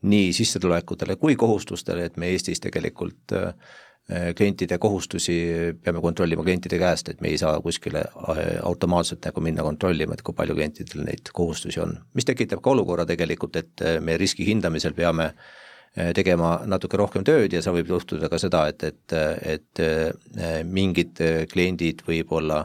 [0.02, 3.89] nii sissetulekutele kui kohustustele, et me Eestis tegelikult äh, Äh,
[4.36, 5.36] klientide kohustusi
[5.84, 10.24] peame kontrollima klientide käest, et me ei saa kuskile äh, automaatselt nagu minna kontrollima, et
[10.26, 11.96] kui palju klientidel neid kohustusi on.
[12.14, 15.32] mis tekitab ka olukorra tegelikult, et äh, me riski hindamisel peame
[16.14, 19.80] tegema natuke rohkem tööd ja seal võib juhtuda ka seda, et, et, et
[20.62, 21.18] mingid
[21.50, 22.60] kliendid võib-olla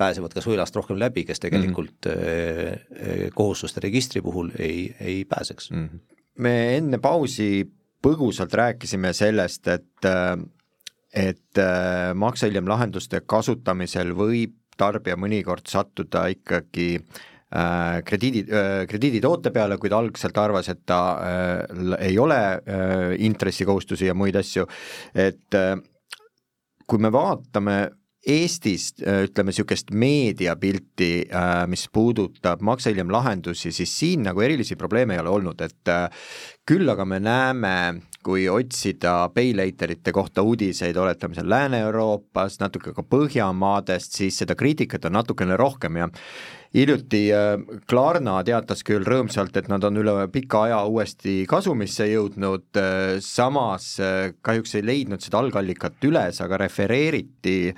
[0.00, 3.34] pääsevad kas võlast rohkem läbi, kes tegelikult mm -hmm.
[3.36, 5.84] kohustuste registri puhul ei, ei pääseks mm.
[5.84, 6.16] -hmm.
[6.38, 7.68] me enne pausi
[8.00, 10.08] põgusalt rääkisime sellest, et
[11.12, 19.78] et äh, maksehiljem lahenduste kasutamisel võib tarbija mõnikord sattuda ikkagi äh, krediidi äh,, krediiditoote peale,
[19.78, 21.00] kui ta algselt arvas, et ta
[21.98, 22.40] ei ole
[23.18, 24.68] intressikohustusi ja muid asju,
[25.14, 25.58] et
[26.86, 27.80] kui me vaatame
[28.20, 31.30] Eestis ütleme niisugust meediapilti,
[31.72, 35.92] mis puudutab maksehiljem lahendusi, siis siin nagu erilisi probleeme ei ole olnud, et
[36.70, 37.74] küll aga me näeme
[38.22, 45.16] kui otsida paylaterite kohta uudiseid, oletame seal Lääne-Euroopas, natuke ka Põhjamaadest, siis seda kriitikat on
[45.18, 46.06] natukene rohkem ja
[46.76, 47.56] hiljuti äh,
[47.90, 53.94] Klarna teatas küll rõõmsalt, et nad on üle pika aja uuesti kasumisse jõudnud, äh, samas
[54.04, 57.72] äh, kahjuks ei leidnud seda algallikat üles, aga refereeriti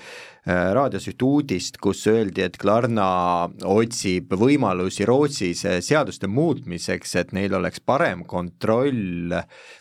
[0.47, 7.79] raadios üht uudist, kus öeldi, et Klarna otsib võimalusi Rootsis seaduste muutmiseks, et neil oleks
[7.87, 9.31] parem kontroll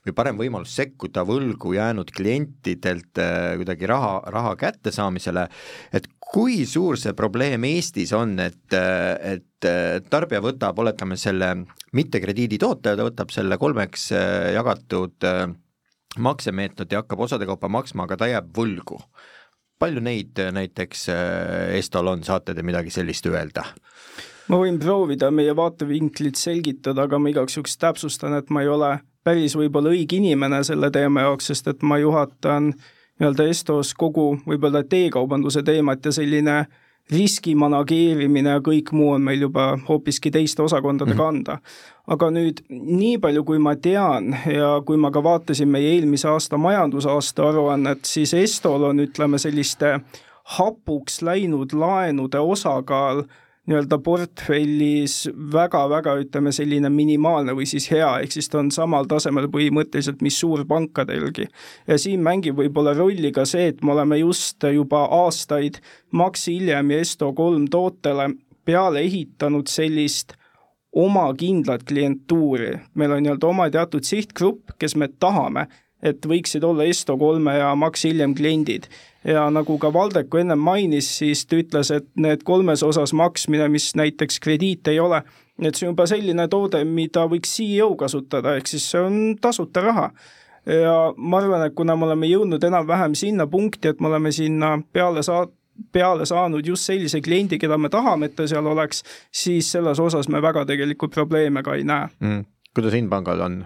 [0.06, 3.18] või parem võimalus sekkuda võlgu jäänud klientidelt
[3.58, 5.48] kuidagi raha, raha kättesaamisele,
[5.98, 9.68] et kui suur see probleem Eestis on, et, et
[10.10, 11.52] tarbija võtab, oletame selle
[11.98, 15.44] mittekrediiditoote, ta võtab selle kolmeks äh, jagatud äh,
[16.22, 19.00] maksemeetodi ja hakkab osade kaupa maksma, aga ta jääb võlgu.
[19.82, 21.08] Palju neid äh, näiteks
[21.78, 23.66] Estol on, saate te midagi sellist öelda?
[24.52, 28.98] ma võin proovida meie vaatevinklit selgitada, aga ma igaks juhuks täpsustan, et ma ei ole
[29.24, 32.72] päris võib-olla õige inimene selle teema jaoks, sest et ma juhatan
[33.22, 36.58] nii-öelda Estos kogu võib-olla e-kaubanduse teemat ja selline
[37.12, 41.20] riski manageerimine ja kõik muu on meil juba hoopiski teiste osakondade mhm.
[41.20, 41.58] kanda.
[42.12, 46.58] aga nüüd nii palju, kui ma tean ja kui ma ka vaatasin meie eelmise aasta
[46.58, 50.00] majandusaasta aruannet, siis Estol on, ütleme, selliste
[50.58, 53.24] hapuks läinud laenude osakaal
[53.70, 55.16] nii-öelda portfellis
[55.54, 60.40] väga-väga ütleme selline minimaalne või siis hea, ehk siis ta on samal tasemel põhimõtteliselt, mis
[60.42, 61.48] suurpankadelgi.
[61.88, 65.78] ja siin mängib võib-olla rolli ka see, et me oleme just juba aastaid
[66.12, 68.32] Max Hiljem ja Esto3 tootele
[68.66, 70.34] peale ehitanud sellist
[70.92, 75.68] oma kindlat klientuuri, meil on nii-öelda oma teatud sihtgrupp, kes me tahame,
[76.02, 78.88] et võiksid olla Esto3 ja Max Hiljem kliendid
[79.28, 83.92] ja nagu ka Valdeko ennem mainis, siis ta ütles, et need kolmes osas maksmine, mis
[83.98, 85.22] näiteks krediit ei ole,
[85.62, 89.84] et see on juba selline toode, mida võiks CEO kasutada, ehk siis see on tasuta
[89.86, 90.12] raha.
[90.66, 94.78] ja ma arvan, et kuna me oleme jõudnud enam-vähem sinna punkti, et me oleme sinna
[94.94, 95.54] peale saat-,
[95.92, 100.30] peale saanud just sellise kliendi, keda me tahame, et ta seal oleks, siis selles osas
[100.30, 102.46] me väga tegelikult probleeme ka ei näe mm..
[102.76, 103.62] kuidas Inpangal on?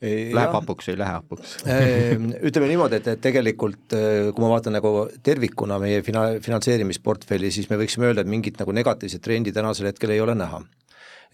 [0.00, 1.58] Läheb hapuks, ei lähe hapuks?
[1.68, 4.92] Ehm, ütleme niimoodi, et, et tegelikult äh, kui ma vaatan nagu
[5.26, 10.14] tervikuna meie fina-, finantseerimisportfelli, siis me võiksime öelda, et mingit nagu negatiivset trendi tänasel hetkel
[10.16, 10.62] ei ole näha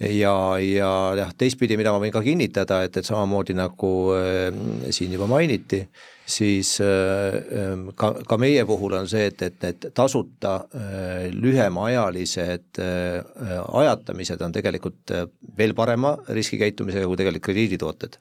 [0.00, 4.50] ja, ja jah, teistpidi, mida ma võin ka kinnitada, et, et samamoodi nagu äh,
[4.92, 5.82] siin juba mainiti,
[6.26, 12.82] siis äh, ähm, ka, ka meie puhul on see, et, et need tasuta äh, lühemaajalised
[12.82, 15.26] äh, ajatamised on tegelikult äh,
[15.58, 18.20] veel parema riskikäitumisega kui tegelikult krediiditooted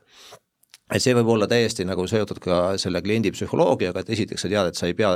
[0.93, 4.69] et see võib olla täiesti nagu seotud ka selle kliendi psühholoogiaga, et esiteks sa tead,
[4.69, 5.15] et sa ei pea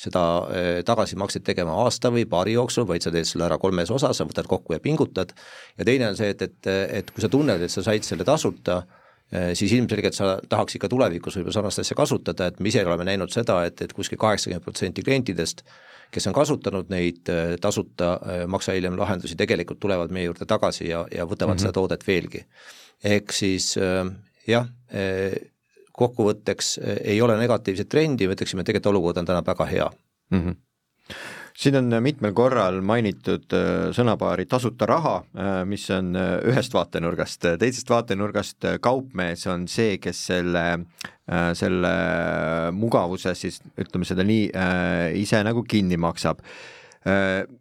[0.00, 0.22] seda
[0.56, 4.28] eh, tagasimakset tegema aasta või paari jooksul, vaid sa teed selle ära kolmes osas, sa
[4.28, 5.34] võtad kokku ja pingutad,
[5.76, 8.78] ja teine on see, et, et, et kui sa tunned, et sa said selle tasuta,
[9.28, 13.04] eh, siis ilmselgelt sa tahaks ikka tulevikus võib-olla sarnast asja kasutada, et me ise oleme
[13.10, 15.66] näinud seda, et, et kuskil kaheksakümmend protsenti klientidest,
[16.10, 18.16] kes on kasutanud neid eh, tasuta
[18.48, 21.68] maksa hiljem lahendusi, tegelikult tulevad meie juurde tagasi ja, ja võtavad mm -hmm.
[21.68, 22.46] seda toodet veelgi.
[23.04, 23.74] ehk siis
[24.48, 25.34] jah, eh,
[25.92, 29.92] kokkuvõtteks eh, ei ole negatiivset trendi, me ütleksime, tegelikult olukord on täna väga hea.
[30.34, 30.46] Mm.
[30.46, 30.58] -hmm
[31.60, 35.16] siin on mitmel korral mainitud eh, sõnapaari tasuta raha,
[35.66, 36.14] mis on
[36.46, 40.64] ühest vaatenurgast, teisest vaatenurgast kaupmees on see, kes selle,
[41.52, 41.90] selle
[42.72, 44.46] mugavuse siis ütleme seda nii,
[45.20, 46.40] ise nagu kinni maksab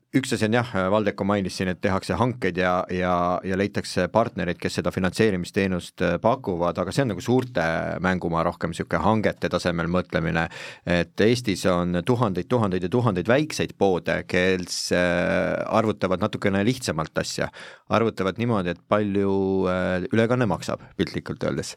[0.10, 3.14] üks asi on jah, Valdeko mainis siin, et tehakse hankeid ja, ja,
[3.46, 7.66] ja leitakse partnereid, kes seda finantseerimisteenust äh, pakuvad, aga see on nagu suurte
[8.02, 10.48] mängumaa rohkem niisugune hangete tasemel mõtlemine,
[10.90, 17.52] et Eestis on tuhandeid, tuhandeid ja tuhandeid väikseid poode, kes äh, arvutavad natukene lihtsamalt asja.
[17.90, 19.36] arvutavad niimoodi, et palju
[19.70, 21.76] äh, ülekanne maksab, piltlikult öeldes.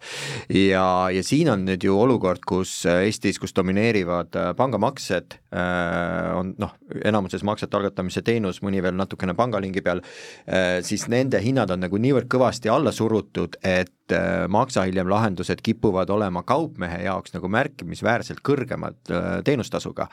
[0.48, 6.70] ja, ja siin on nüüd ju olukord, kus Eestis, kus domineerivad pangamaksed, on noh,
[7.04, 10.02] enamuses maksete algatamise see teenus, mõni veel natukene pangalingi peal,
[10.46, 15.62] äh, siis nende hinnad on nagu niivõrd kõvasti alla surutud, et äh, maksa hiljem lahendused
[15.62, 20.08] kipuvad olema kaupmehe jaoks nagu märkimisväärselt kõrgemad äh, teenustasuga.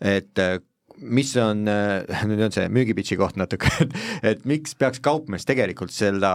[0.00, 0.38] et
[1.00, 1.64] mis on,
[2.30, 3.70] nüüd on see müügipitši koht natuke,
[4.26, 6.32] et, miks peaks kaupmees tegelikult seda,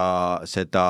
[0.50, 0.86] seda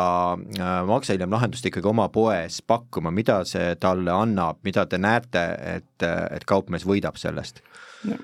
[0.88, 5.46] maksa hiljem lahendust ikkagi oma poes pakkuma, mida see talle annab, mida te näete,
[5.78, 7.64] et, et kaupmees võidab sellest?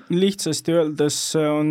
[0.08, 1.70] lihtsasti öeldes on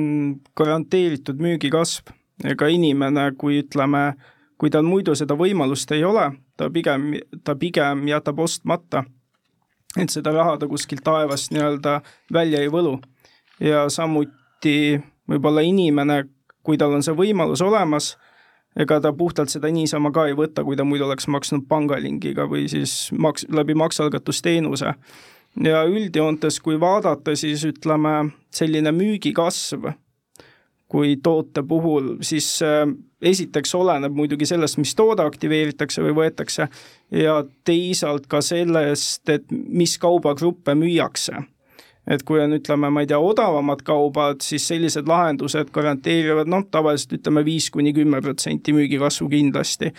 [0.57, 2.11] garanteeritud müügikasv,
[2.43, 4.11] ega inimene, kui ütleme,
[4.59, 7.13] kui tal muidu seda võimalust ei ole, ta pigem,
[7.43, 9.05] ta pigem jätab ostmata.
[9.99, 12.01] et seda raha ta kuskilt taevast nii-öelda
[12.33, 12.99] välja ei võlu.
[13.61, 16.23] Ja samuti võib-olla inimene,
[16.65, 18.15] kui tal on see võimalus olemas,
[18.79, 22.67] ega ta puhtalt seda niisama ka ei võta, kui ta muidu oleks maksnud pangalingiga või
[22.71, 24.93] siis maks-, läbi maksealgatusteenuse
[25.63, 29.91] ja üldjoontes, kui vaadata, siis ütleme, selline müügikasv
[30.91, 32.83] kui toote puhul, siis äh,
[33.23, 36.67] esiteks oleneb muidugi sellest, mis toode aktiveeritakse või võetakse
[37.15, 41.45] ja teisalt ka sellest, et mis kaubagruppe müüakse.
[42.07, 47.19] Et kui on, ütleme, ma ei tea, odavamad kaubad, siis sellised lahendused garanteerivad noh, tavaliselt
[47.19, 49.93] ütleme viis kuni kümme protsenti müügikasvu kindlasti.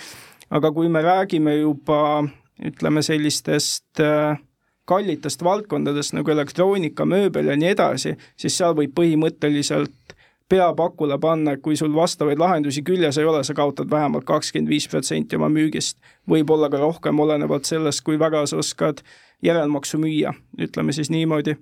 [0.50, 2.24] aga kui me räägime juba
[2.62, 4.38] ütleme sellistest äh,
[4.84, 10.16] kallitest valdkondadest nagu elektroonika, mööbel ja nii edasi, siis seal võib põhimõtteliselt
[10.52, 14.88] pea pakule panna, kui sul vastavaid lahendusi küljes ei ole, sa kaotad vähemalt kakskümmend viis
[14.88, 15.96] protsenti oma müügist.
[16.28, 19.00] võib-olla ka rohkem, olenevalt sellest, kui väga sa oskad
[19.42, 21.56] järelmaksu müüa, ütleme siis niimoodi.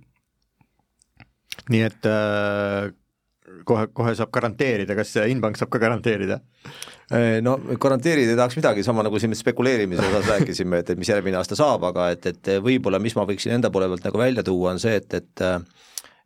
[1.71, 2.91] Nii et äh,
[3.67, 6.41] kohe, kohe saab garanteerida, kas Inbank saab ka garanteerida?
[7.43, 11.41] no garanteerida ei tahaks midagi, sama nagu siin spekuleerimise osas rääkisime, et, et mis järgmine
[11.41, 14.77] aasta saab, aga et, et võib-olla mis ma võiksin enda poole pealt nagu välja tuua,
[14.77, 15.43] on see, et, et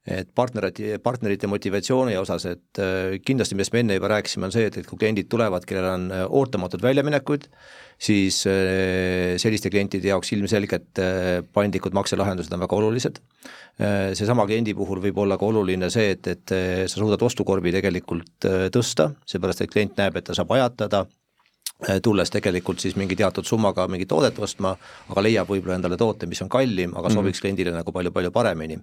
[0.05, 4.67] et partnerite, partnerite motivatsiooni osas, et äh, kindlasti, millest me enne juba rääkisime, on see,
[4.69, 7.47] et, et kui kliendid tulevad, kellel on äh, ootamatud väljaminekuid,
[8.05, 11.01] siis äh, selliste klientide jaoks ilmselgelt
[11.57, 13.21] paindlikud makselahendused on väga olulised.
[14.15, 16.53] seesama kliendi puhul võib olla ka oluline see, et, et
[16.87, 21.05] sa suudad ostukorvi tegelikult tõsta, seepärast et klient näeb, et ta saab ajatada,
[22.03, 24.77] tulles tegelikult siis mingi teatud summaga mingit toodet ostma,
[25.11, 28.79] aga leiab võib-olla endale toote, mis on kallim, aga sobiks mm kliendile nagu palju-palju paremini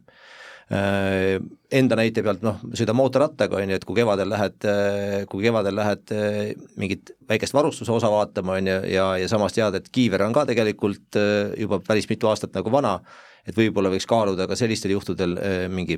[0.71, 5.75] enda näite pealt noh, sõida mootorrattaga, on ju, et kui kevadel lähed, äh, kui kevadel
[5.75, 6.37] lähed äh,
[6.79, 10.45] mingit väikest varustuse osa vaatama, on ju, ja, ja samas tead, et kiiver on ka
[10.49, 11.19] tegelikult
[11.59, 12.99] juba päris mitu aastat nagu vana,
[13.47, 15.35] et võib-olla võiks kaaluda ka sellistel juhtudel
[15.73, 15.97] mingi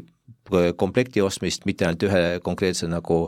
[0.79, 3.25] komplekti ostmist, mitte ainult ühe konkreetse nagu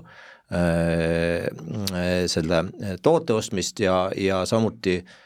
[2.30, 2.60] selle
[3.02, 5.25] toote ostmist ja, ja samuti äh, Äh,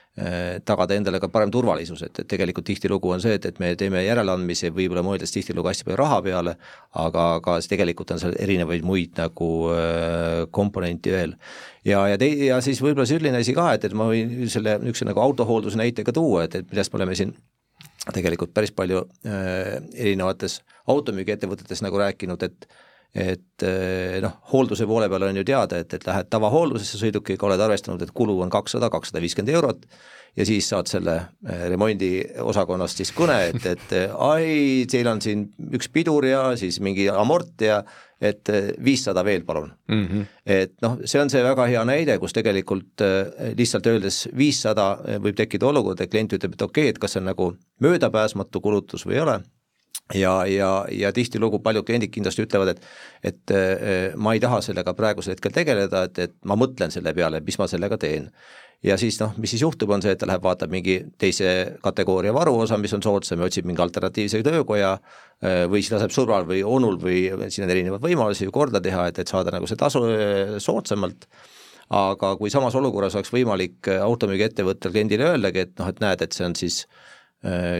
[0.65, 4.01] tagada endale ka parem turvalisus, et, et tegelikult tihtilugu on see, et, et me teeme
[4.03, 6.55] järeleandmisi, võib-olla mõeldes tihtilugu hästi palju raha peale,
[7.03, 11.37] aga, aga tegelikult on seal erinevaid muid nagu äh, komponente veel.
[11.87, 15.07] ja, ja tei-, ja siis võib-olla selline asi ka, et, et ma võin selle niisuguse
[15.07, 17.33] nagu autohoolduse näite ka tuua, et, et millest me oleme siin
[18.13, 22.69] tegelikult päris palju äh, erinevates automüügiettevõtetes nagu rääkinud, et
[23.15, 27.61] et eh, noh, hoolduse poole peal on ju teada, et, et lähed tavahooldusesse sõidukiga, oled
[27.65, 29.87] arvestanud, et kulu on kakssada, kakssada viiskümmend eurot
[30.37, 35.89] ja siis saad selle eh, remondiosakonnast siis kõne, et, et ai, teil on siin üks
[35.89, 37.81] pidur ja siis mingi amort ja
[38.21, 40.05] et eh, viissada veel, palun mm.
[40.05, 40.25] -hmm.
[40.45, 43.01] et noh, see on see väga hea näide, kus tegelikult
[43.57, 47.25] lihtsalt öeldes viissada võib tekkida olukord, et klient ütleb, et okei okay,, et kas see
[47.25, 49.41] on nagu möödapääsmatu kulutus või ei ole
[50.13, 52.87] ja, ja, ja tihtilugu paljud kliendid kindlasti ütlevad, et
[53.23, 57.41] et äh, ma ei taha sellega praegusel hetkel tegeleda, et, et ma mõtlen selle peale,
[57.45, 58.29] mis ma sellega teen.
[58.83, 62.33] ja siis noh, mis siis juhtub, on see, et ta läheb, vaatab mingi teise kategooria
[62.33, 66.63] varuosa, mis on soodsam ja otsib mingi alternatiivse töökoja äh, või siis laseb sõbral või
[66.63, 70.05] onul või siin on erinevaid võimalusi ju korda teha, et, et saada nagu see tasu
[70.07, 71.27] äh, soodsamalt
[71.89, 76.45] aga kui samas olukorras oleks võimalik automüügiettevõttel kliendile öeldagi, et noh, et näed, et see
[76.45, 76.83] on siis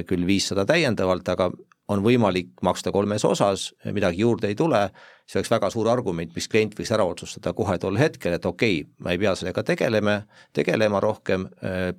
[0.10, 1.50] küll viissada täiendavalt, aga
[1.90, 4.82] on võimalik maksta kolmes osas, midagi juurde ei tule,
[5.30, 8.82] see oleks väga suur argument, miks klient võiks ära otsustada kohe tol hetkel, et okei
[8.82, 10.20] okay,, ma ei pea sellega tegelema,
[10.56, 11.48] tegelema rohkem,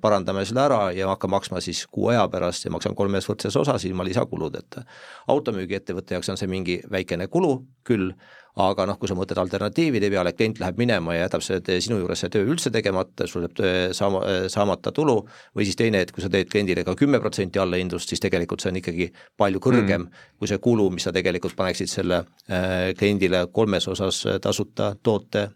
[0.01, 3.85] parandame selle ära ja hakkan maksma siis kuu aja pärast ja maksan kolmes võrdses osas
[3.87, 4.85] ilma lisakuludeta.
[5.31, 8.13] automüügiettevõtte jaoks on see mingi väikene kulu küll,
[8.59, 12.19] aga noh, kui sa mõtled alternatiivide peale, klient läheb minema ja jätab selle sinu juures
[12.23, 13.61] see töö üldse tegemata, sul jääb
[13.95, 15.21] saama, saamata tulu,
[15.55, 18.73] või siis teine, et kui sa teed kliendile ka kümme protsenti allahindlust, siis tegelikult see
[18.73, 20.27] on ikkagi palju kõrgem mm.
[20.39, 25.47] kui see kulu, mis sa tegelikult paneksid selle äh, kliendile kolmes osas tasuta toote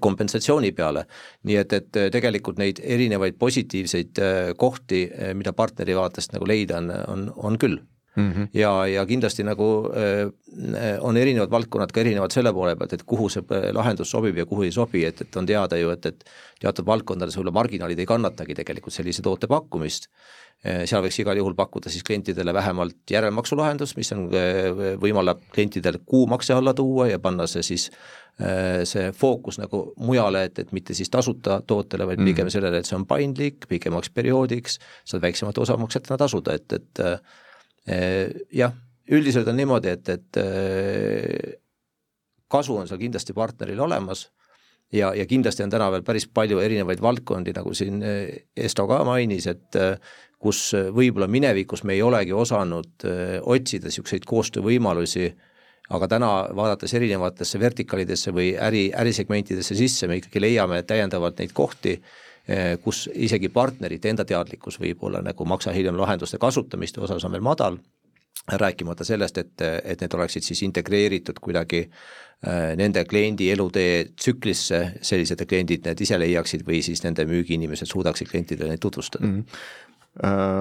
[0.00, 1.04] kompensatsiooni peale.
[1.44, 6.78] nii et, et tegelikult neid erinevaid positiivseid äh, kohti, äh, mida partneri vaatest nagu leida
[6.78, 7.82] on, on, on küll
[8.16, 8.32] mm.
[8.32, 8.48] -hmm.
[8.54, 13.28] ja, ja kindlasti nagu äh, on erinevad valdkonnad ka erinevad selle poole pealt, et kuhu
[13.28, 16.24] see äh, lahendus sobib ja kuhu ei sobi, et, et on teada ju, et, et
[16.60, 20.08] teatud valdkondades võib-olla marginaalid ei kannatagi tegelikult sellise toote pakkumist
[20.66, 25.98] äh,, seal võiks igal juhul pakkuda siis klientidele vähemalt järelmaksulahendus, mis on, äh, võimaldab klientidel
[26.06, 27.90] kuumakse alla tuua ja panna see siis
[28.40, 32.54] äh, see fookus nagu mujale, et, et mitte siis tasuta tootele, vaid pigem mm.
[32.58, 37.18] sellele, et see on paindlik pikemaks perioodiks, saad väiksemat osamaksetena tasuda, et, et Äh,
[37.84, 38.72] jah,
[39.12, 41.58] üldiselt on niimoodi, et, et äh,
[42.48, 44.28] kasu on seal kindlasti partneril olemas
[44.92, 48.22] ja, ja kindlasti on täna veel päris palju erinevaid valdkondi, nagu siin äh,
[48.56, 49.80] Esto ka mainis, et
[50.44, 53.04] kus võib-olla minevikus me ei olegi osanud
[53.48, 55.30] otsida niisuguseid koostöövõimalusi,
[55.96, 61.96] aga täna vaadates erinevatesse vertikaalidesse või äri, ärisegmentidesse sisse, me ikkagi leiame täiendavalt neid kohti,
[61.96, 62.33] Eh,
[62.84, 67.44] kus isegi partnerite enda teadlikkus võib olla nagu maksa hiljem lahenduste kasutamiste osas on veel
[67.44, 67.78] madal,
[68.52, 75.46] rääkimata sellest, et, et need oleksid siis integreeritud kuidagi eh, nende kliendi elutee tsüklisse, sellised
[75.48, 79.40] kliendid need ise leiaksid või siis nende müügiinimesed suudaksid klientidele neid tutvustada mm.
[79.40, 79.83] -hmm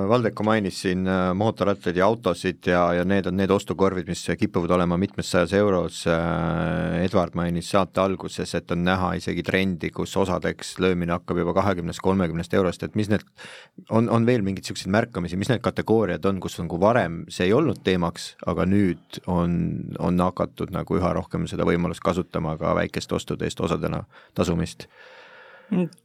[0.09, 4.71] Valdeko mainis siin äh, mootorrattaid ja autosid ja, ja need on need ostukorvid, mis kipuvad
[4.73, 5.99] olema mitmes sajas euros.
[6.09, 11.53] Äh, Edward mainis saate alguses, et on näha isegi trendi, kus osadeks löömine hakkab juba
[11.59, 13.21] kahekümnest, kolmekümnest eurost, et mis need,
[13.91, 17.53] on, on veel mingeid niisuguseid märkamisi, mis need kategooriad on, kus nagu varem see ei
[17.53, 19.59] olnud teemaks, aga nüüd on,
[20.01, 24.89] on hakatud nagu üha rohkem seda võimalust kasutama ka väikeste ostude eest osadena tasumist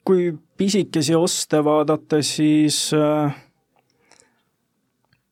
[0.07, 3.35] kui pisikesi oste vaadata, siis äh,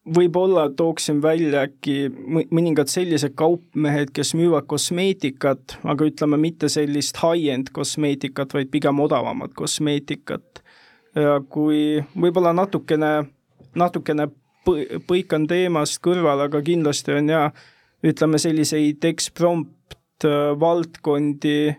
[0.06, 2.10] võib-olla tooksin välja äkki
[2.54, 9.54] mõningad sellised kaupmehed, kes müüvad kosmeetikat, aga ütleme, mitte sellist high-end kosmeetikat, vaid pigem odavamat
[9.58, 10.62] kosmeetikat.
[11.16, 13.30] ja kui võib-olla natukene,
[13.74, 14.28] natukene
[15.08, 17.42] põikan teemast kõrvale, aga kindlasti on ja
[18.06, 21.76] ütleme, selliseid eksprompt äh, valdkondi,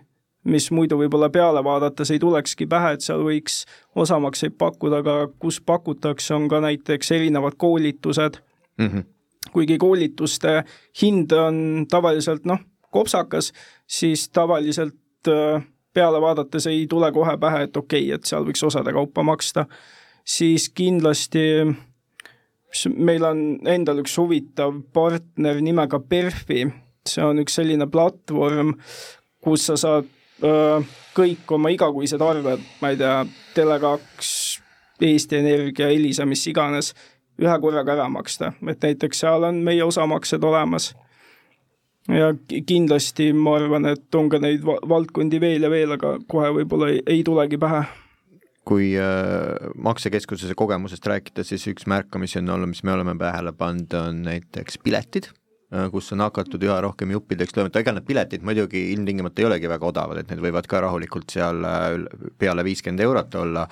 [0.48, 3.62] mis muidu võib-olla peale vaadates ei tulekski pähe, et seal võiks
[3.98, 8.40] osamakseid pakkuda, aga kus pakutakse, on ka näiteks erinevad koolitused
[8.78, 8.86] mm.
[8.86, 9.04] -hmm.
[9.52, 10.62] kuigi koolituste
[11.02, 13.52] hind on tavaliselt noh, kopsakas,
[13.86, 15.62] siis tavaliselt äh,
[15.94, 19.66] peale vaadates ei tule kohe pähe, et okei okay,, et seal võiks osade kaupa maksta,
[20.24, 21.64] siis kindlasti
[22.96, 26.66] meil on endal üks huvitav partner nimega Perfi,
[27.08, 28.74] see on üks selline platvorm,
[29.44, 30.08] kus sa saad
[30.40, 33.18] kõik oma igakuised arved, ma ei tea,
[33.56, 34.32] Tele2,
[35.08, 36.92] Eesti Energia, Elisa, mis iganes,
[37.38, 40.94] ühe korraga ära maksta, et näiteks seal on meie osamaksed olemas.
[42.08, 42.32] ja
[42.66, 47.02] kindlasti ma arvan, et on ka neid valdkondi veel ja veel, aga kohe võib-olla ei,
[47.06, 47.82] ei tulegi pähe.
[48.68, 53.92] Kui äh, maksekeskuse kogemusest rääkida, siis üks märkamisi on olnud, mis me oleme tähele pannud,
[53.96, 55.28] on näiteks piletid
[55.92, 59.88] kus on hakatud üha rohkem juppideks lööma, ega need piletid muidugi ilmtingimata ei olegi väga
[59.90, 61.88] odavad, et need võivad ka rahulikult seal äh,
[62.40, 63.66] peale viiskümmend eurot olla.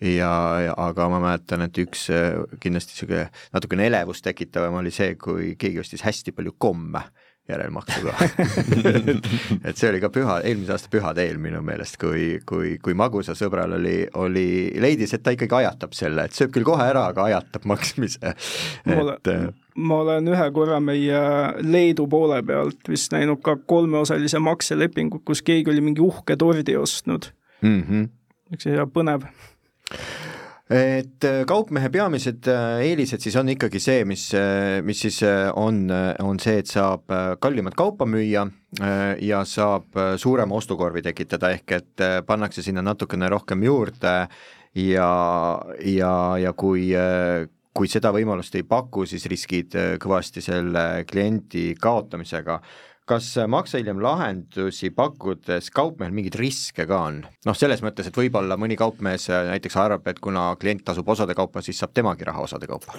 [0.00, 0.30] Ja,
[0.64, 3.26] ja aga ma mäletan, et üks äh, kindlasti niisugune
[3.56, 7.02] natukene elevust tekitavam oli see, kui keegi ostis hästi palju komme
[7.50, 8.14] järelmaksuga.
[9.68, 13.34] Et see oli ka püha, eelmise aasta pühade eel minu meelest, kui, kui, kui Magusa
[13.38, 14.46] sõbral oli, oli,
[14.82, 18.34] leidis, et ta ikkagi ajatab selle, et sööb küll kohe ära, aga ajatab maksmise.
[18.86, 19.48] et äh,
[19.80, 21.20] ma olen ühe korra meie
[21.64, 27.30] Leedu poole pealt vist näinud ka kolmeosalise makselepingut, kus keegi oli mingi uhke tordi ostnud
[27.62, 27.82] mm.
[27.82, 28.08] -hmm.
[28.56, 29.28] üks hea põnev
[30.70, 35.18] et äh, kaupmehe peamised äh, eelised siis on ikkagi see, mis, äh, mis siis
[35.58, 35.82] on,
[36.22, 37.10] on see, et saab
[37.42, 38.46] kallimat kaupa müüa
[39.20, 44.12] ja saab suurema ostukorvi tekitada, ehk et pannakse sinna natukene rohkem juurde
[44.78, 45.10] ja,
[45.82, 46.92] ja, ja kui
[47.74, 52.60] kui seda võimalust ei paku, siis riskid kõvasti selle kliendi kaotamisega
[53.10, 57.22] kas maksa hiljem lahendusi pakkudes kaupmehel mingeid riske ka on?
[57.46, 61.62] noh, selles mõttes, et võib-olla mõni kaupmees näiteks arvab, et kuna klient tasub osade kaupa,
[61.64, 62.98] siis saab temagi raha osade kaupa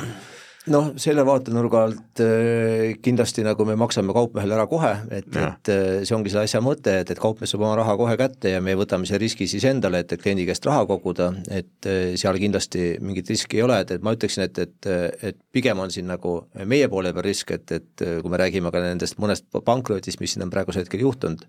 [0.69, 6.03] noh, selle vaatenurga alt äh, kindlasti nagu me maksame kaupmehele ära kohe, et, et äh,
[6.05, 8.75] see ongi selle asja mõte, et, et kaupmees saab oma raha kohe kätte ja me
[8.77, 12.93] võtame selle riski siis endale, et, et kliendi käest raha koguda, et äh, seal kindlasti
[13.01, 14.91] mingit riski ei ole, et, et ma ütleksin, et, et,
[15.31, 16.37] et pigem on siin nagu
[16.69, 20.45] meie poole peal risk, et, et kui me räägime ka nendest mõnest pankrotist, mis siin
[20.45, 21.47] on praegusel hetkel juhtunud,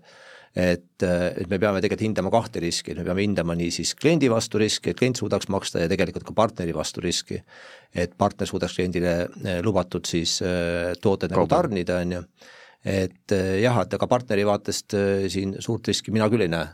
[0.55, 4.29] et, et me peame tegelikult hindama kahte riski, et me peame hindama nii siis kliendi
[4.29, 7.41] vastu riski, et klient suudaks maksta ja tegelikult ka partneri vastu riski.
[7.93, 12.21] et partner suudaks kliendile eh, lubatud siis eh, tooted nagu tarnida, on ju,
[12.85, 14.95] et jah, et aga partneri vaatest
[15.33, 16.69] siin suurt riski mina küll ei näe.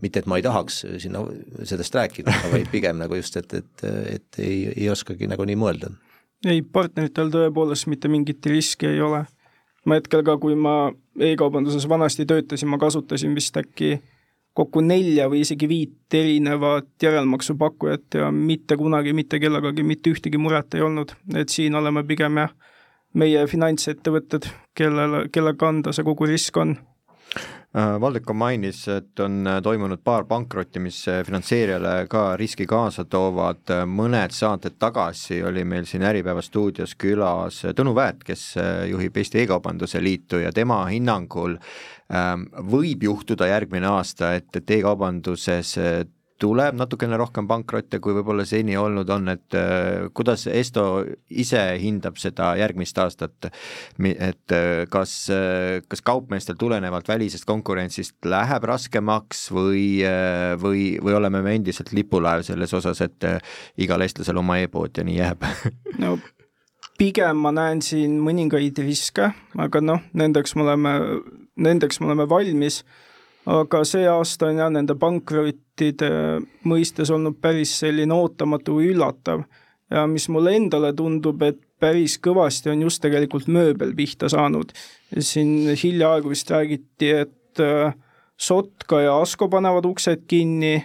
[0.00, 1.20] Mitte, et ma ei tahaks sinna
[1.68, 3.82] sellest rääkida, vaid pigem nagu just, et, et,
[4.14, 5.90] et ei, ei oskagi nagu nii mõelda.
[6.46, 9.26] ei, partneritel tõepoolest mitte mingit riski ei ole
[9.86, 14.00] ma hetkel ka, kui ma e-kaubanduses vanasti töötasin, ma kasutasin vist äkki
[14.56, 20.74] kokku nelja või isegi viit erinevat järelmaksupakkujat ja mitte kunagi mitte kellegagi mitte ühtegi muret
[20.74, 22.52] ei olnud, et siin oleme pigem jah,
[23.14, 26.76] meie finantsettevõtted, kellele, kelle kanda see kogu risk on
[27.74, 33.70] Valdeko mainis, et on äh, toimunud paar pankrotti, mis äh, finantseerijale ka riski kaasa toovad,
[33.86, 38.42] mõned saated tagasi oli meil siin Äripäeva stuudios külas Tõnu Väet, kes
[38.90, 41.54] juhib Eesti E-kaubanduse Liitu ja tema hinnangul
[42.10, 45.76] ähm, võib juhtuda järgmine aasta, et, et e-kaubanduses
[46.40, 52.18] tuleb natukene rohkem pankrotte, kui võib-olla seni olnud on, et äh, kuidas Esto ise hindab
[52.20, 60.02] seda järgmist aastat, et äh, kas, äh, kas kaupmeestel tulenevalt välisest konkurentsist läheb raskemaks või,
[60.62, 63.28] või, või oleme me endiselt lipulaev selles osas, et
[63.80, 65.48] igal eestlasel oma e-pood ja nii jääb?
[66.00, 66.16] No
[67.00, 69.30] pigem ma näen siin mõningaid riske,
[69.60, 70.96] aga noh, nendeks me oleme,
[71.56, 72.82] nendeks me oleme valmis
[73.46, 76.10] aga see aasta on jah, nende pankrottide
[76.68, 79.44] mõistes olnud päris selline ootamatu või üllatav.
[79.90, 84.72] Ja mis mulle endale tundub, et päris kõvasti on just tegelikult mööbel pihta saanud.
[85.18, 87.94] siin hiljaaegu vist räägiti, et äh,
[88.36, 90.84] Sotka ja Asko panevad uksed kinni,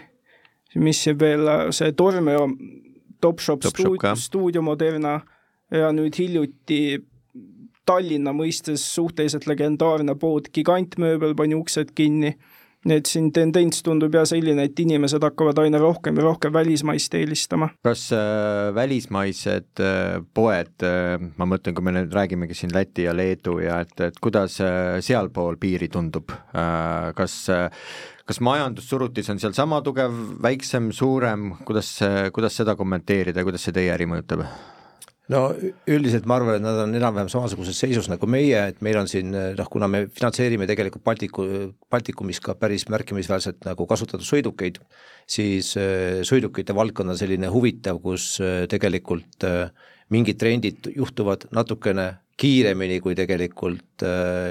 [0.76, 2.48] mis veel, äh, see Tormeo
[3.22, 5.22] Topshop Top stuudio, stuudio Moderna.
[5.72, 7.02] Ja nüüd hiljuti
[7.86, 12.36] Tallinna mõistes suhteliselt legendaarne pood Gigantmööbel pani uksed kinni
[12.94, 17.70] et siin tendents tundub jah selline, et inimesed hakkavad aina rohkem ja rohkem välismaist eelistama.
[17.86, 23.16] kas äh, välismaised äh, poed äh,, ma mõtlen, kui me nüüd räägimegi siin Läti ja
[23.16, 27.90] Leedu ja et, et kuidas äh, sealpool piiri tundub äh,, kas äh,
[28.26, 31.92] kas majandussurutis on seal sama tugev, väiksem, suurem, kuidas,
[32.34, 34.46] kuidas seda kommenteerida ja kuidas see teie äri mõjutab?
[35.34, 35.42] No
[35.90, 39.32] üldiselt ma arvan, et nad on enam-vähem samasuguses seisus nagu meie, et meil on siin
[39.34, 41.48] noh, kuna me finantseerime tegelikult Baltiku,
[41.92, 44.78] Baltikumis ka päris märkimisväärselt nagu kasutatud sõidukeid,
[45.30, 49.74] siis äh, sõidukite valdkond on selline huvitav, kus äh, tegelikult äh,
[50.14, 54.04] mingid trendid juhtuvad natukene kiiremini kui tegelikult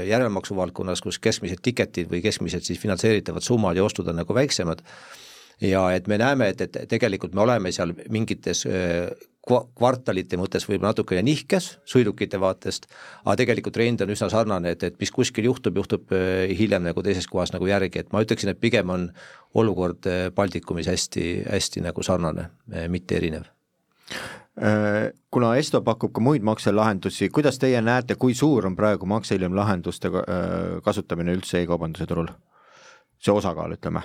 [0.09, 4.81] järelmaksu valdkonnas, kus keskmised tiketid või keskmised siis finantseeritavad summad ja ostud on nagu väiksemad
[5.61, 8.65] ja et me näeme, et, et tegelikult me oleme seal mingites
[9.45, 12.87] kvartalite mõttes võib-olla natukene nihkes sõidukite vaatest,
[13.25, 16.15] aga tegelikult trend on üsna sarnane, et, et mis kuskil juhtub, juhtub
[16.49, 19.11] hiljem nagu teises kohas nagu järgi, et ma ütleksin, et pigem on
[19.61, 22.49] olukord Baltikumis hästi, hästi nagu sarnane,
[22.89, 23.51] mitte erinev.
[25.35, 30.13] Kuna Esto pakub ka muid makselahendusi, kuidas teie näete, kui suur on praegu maksehiljem-lahenduste
[30.85, 32.33] kasutamine üldse e-kaubanduse turul?
[33.25, 34.03] see osakaal, ütleme,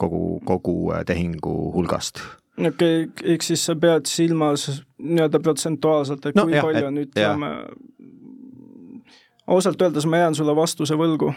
[0.00, 0.76] kogu, kogu
[1.06, 2.22] tehingu hulgast
[2.58, 4.66] okei okay,, eks siis sa pead silmas
[4.98, 7.50] nii-öelda protsentuaalselt, et no, kui jah, palju on, ütleme,
[9.50, 11.32] ausalt öeldes ma jään sulle vastuse võlgu.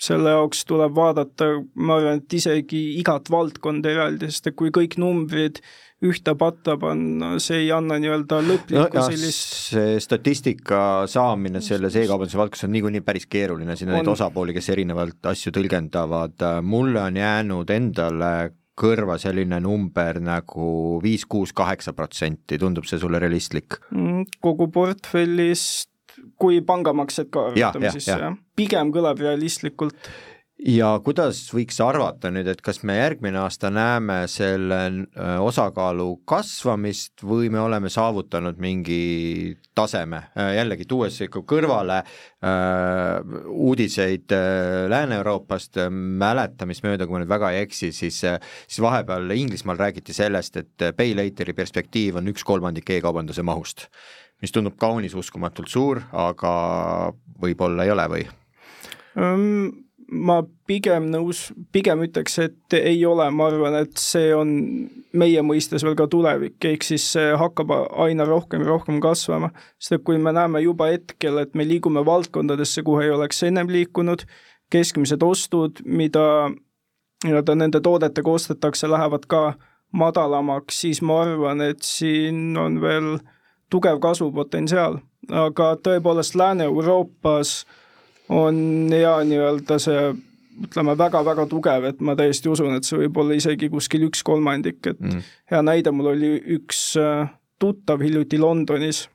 [0.00, 4.96] selle jaoks tuleb vaadata, ma arvan, et isegi igat valdkonda eraldi, sest et kui kõik
[4.96, 5.60] numbrid
[6.06, 10.80] ühte patta panna, see ei anna nii-öelda lõplikku no, sellist see statistika
[11.10, 15.52] saamine selles e-kaubanduse valdkonnas on niikuinii päris keeruline, siin on neid osapooli, kes erinevalt asju
[15.58, 18.32] tõlgendavad, mulle on jäänud endale
[18.80, 23.76] kõrva selline number nagu viis, kuus, kaheksa protsenti, tundub see sulle realistlik?
[23.92, 25.90] Mm, kogu portfellist,
[26.40, 28.32] kui pangamaksed ka arvutame siis, jah?
[28.56, 30.08] pigem kõlab realistlikult
[30.66, 37.24] ja kuidas võiks arvata nüüd, et kas me järgmine aasta näeme selle äh, osakaalu kasvamist
[37.24, 45.80] või me oleme saavutanud mingi taseme, äh, jällegi tuues ikka kõrvale äh, uudiseid äh, Lääne-Euroopast
[45.80, 50.88] äh,, mäletamismööda, kui ma nüüd väga ei eksi, siis siis vahepeal Inglismaal räägiti sellest, et
[50.96, 53.88] Pay Lateri perspektiiv on üks kolmandik e-kaubanduse mahust,
[54.42, 56.52] mis tundub kaunis uskumatult suur, aga
[57.40, 58.26] võib-olla ei ole või
[59.16, 59.70] um...?
[60.10, 64.52] Ma pigem nõus, pigem ütleks, et ei ole, ma arvan, et see on
[65.16, 67.72] meie mõistes veel ka tulevik, ehk siis see hakkab
[68.04, 69.50] aina rohkem ja rohkem kasvama.
[69.78, 73.70] sest et kui me näeme juba hetkel, et me liigume valdkondadesse, kuhu ei oleks ennem
[73.70, 74.24] liikunud,
[74.70, 76.50] keskmised ostud, mida
[77.24, 79.54] nii-öelda nende toodetega ostetakse, lähevad ka
[79.92, 83.18] madalamaks, siis ma arvan, et siin on veel
[83.70, 84.98] tugev kasvupotentsiaal,
[85.30, 87.76] aga tõepoolest Lääne-Euroopas äh,
[88.30, 88.56] on
[88.94, 90.02] hea nii-öelda see
[90.60, 94.82] ütleme, väga-väga tugev, et ma täiesti usun, et see võib olla isegi kuskil üks kolmandik,
[94.84, 95.22] et mm.
[95.52, 99.06] hea näide, mul oli üks äh, tuttav hiljuti Londonis,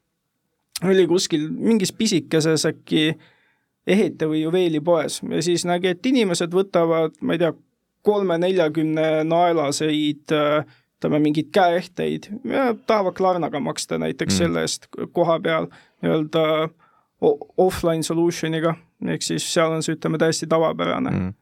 [0.85, 3.11] oli kuskil mingis pisikeses äkki
[3.87, 7.53] ehite- või juveelipoes ja siis nägi, et inimesed võtavad, ma ei tea,
[8.05, 10.65] kolme-neljakümne naelaseid äh,
[10.99, 14.37] ütleme, mingeid käeehteid ja tahavad klarnaga maksta näiteks mm.
[14.37, 15.69] selle eest koha peal
[16.01, 16.69] nii-öelda
[17.57, 21.33] offline solution'iga ehk siis seal on see, ütleme, täiesti tavapärane mm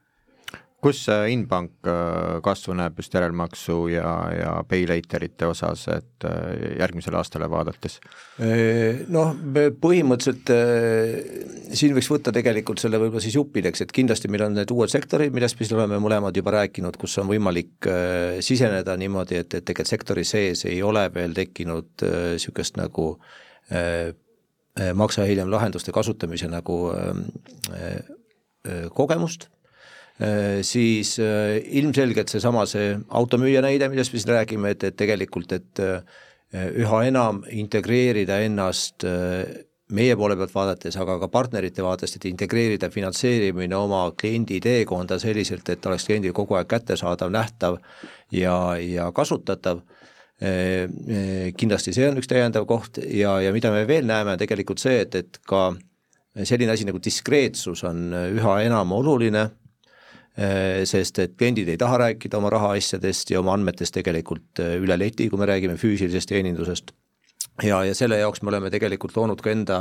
[0.83, 7.19] kus Inbank äh, kasvu näeb just järelmaksu ja, ja pay laterite osas, et äh, järgmisele
[7.19, 7.99] aastale vaadates?
[9.13, 9.31] Noh,
[9.83, 14.75] põhimõtteliselt äh, siin võiks võtta tegelikult selle võib-olla siis juppideks, et kindlasti meil on need
[14.75, 17.87] uued sektorid, millest me siin oleme mõlemad juba rääkinud, kus on võimalik
[18.43, 23.13] siseneda niimoodi, et, et tegelikult sektori sees ei ole veel tekkinud niisugust nagu
[23.71, 24.13] Äh,
[24.97, 27.11] maksa hiljem lahenduste kasutamise nagu äh,
[28.65, 29.49] äh, kogemust,
[30.63, 35.81] siis ilmselgelt seesama see automüüja näide, millest me siin räägime, et, et tegelikult, et
[36.53, 39.03] üha enam integreerida ennast
[39.97, 45.73] meie poole pealt vaadates, aga ka partnerite vaatest, et integreerida finantseerimine oma kliendi teekonda selliselt,
[45.73, 47.81] et oleks kliendil kogu aeg kättesaadav, nähtav
[48.31, 50.12] ja, ja kasutatav Äh, äh,
[50.43, 55.03] kindlasti see on üks täiendav koht ja, ja mida me veel näeme, on tegelikult see,
[55.05, 55.69] et, et ka
[56.43, 59.45] selline asi nagu diskreetsus on üha enam oluline,
[60.89, 65.39] sest et kliendid ei taha rääkida oma rahaasjadest ja oma andmetest tegelikult üle leti, kui
[65.39, 66.91] me räägime füüsilisest teenindusest.
[67.63, 69.79] ja, ja selle jaoks me oleme tegelikult loonud ka enda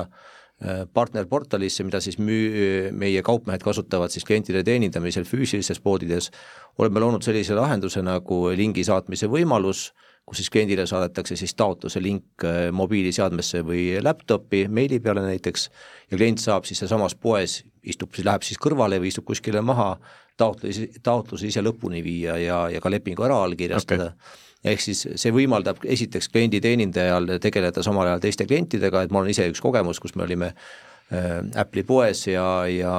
[0.94, 6.30] partnerportalisse, mida siis müü-, meie kaupmehed kasutavad siis klientide teenindamisel füüsilistes poodides,
[6.78, 9.88] oleme loonud sellise lahenduse nagu lingi saatmise võimalus,
[10.26, 15.68] kus siis kliendile saadetakse siis taotluse link äh, mobiiliseadmesse või laptopi, meili peale näiteks,
[16.10, 19.96] ja klient saab siis sealsamas poes, istub, läheb siis kõrvale või istub kuskile maha,
[20.38, 24.14] taotlusi, taotluse ise lõpuni viia ja, ja ka lepingu ära allkirjastada.
[24.14, 29.32] Okay ehk siis see võimaldab esiteks klienditeenindajal tegeleda samal ajal teiste klientidega, et mul on
[29.32, 32.92] ise üks kogemus, kus me olime äh, Apple'i poes ja, ja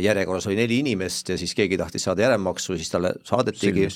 [0.00, 3.88] järjekorras oli neli inimest ja siis keegi tahtis saada järelmaksu, siis talle saadetigi,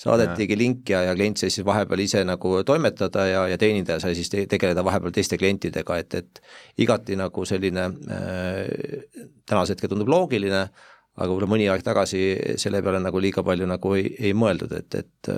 [0.00, 4.14] saadetigi link ja, ja klient sai siis vahepeal ise nagu toimetada ja, ja teenindaja sai
[4.16, 6.40] siis te tegeleda vahepeal teiste klientidega, et, et
[6.80, 10.64] igati nagu selline äh, tänasel hetkel tundub loogiline,
[11.14, 12.24] aga võib-olla mõni aeg tagasi
[12.60, 15.32] selle peale nagu liiga palju nagu ei, ei mõeldud, et, et,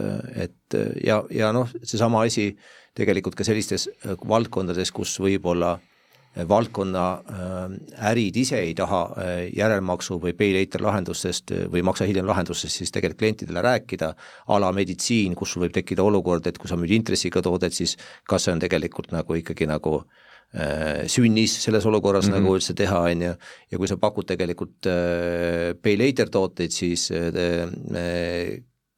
[0.46, 2.52] et ja, ja noh, seesama asi
[2.96, 3.90] tegelikult ka sellistes
[4.30, 5.92] valdkondades, kus võib-olla äh,
[6.45, 12.05] valdkonna äh, ärid ise ei taha äh, järelmaksu või pay later lahendustest äh, või maksa
[12.09, 14.12] hiljem lahendustest siis tegelikult klientidele rääkida,
[14.53, 17.97] a la meditsiin, kus sul võib tekkida olukord, et kui sa müüd intressiga toodet, siis
[18.28, 20.03] kas see on tegelikult nagu ikkagi nagu
[21.11, 22.45] sünnis selles olukorras mm -hmm.
[22.45, 23.32] nagu üldse teha, on ju,
[23.70, 24.87] ja kui sa pakud tegelikult
[25.82, 27.11] pay later tooteid, siis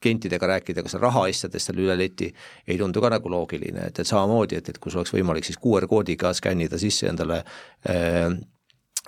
[0.03, 2.31] klientidega rääkida ka seal rahaasjadest seal üle leti,
[2.67, 5.59] ei tundu ka nagu loogiline, et, et samamoodi, et, et kui sul oleks võimalik siis
[5.63, 7.43] QR koodiga skännida sisse endale
[7.89, 8.29] äh,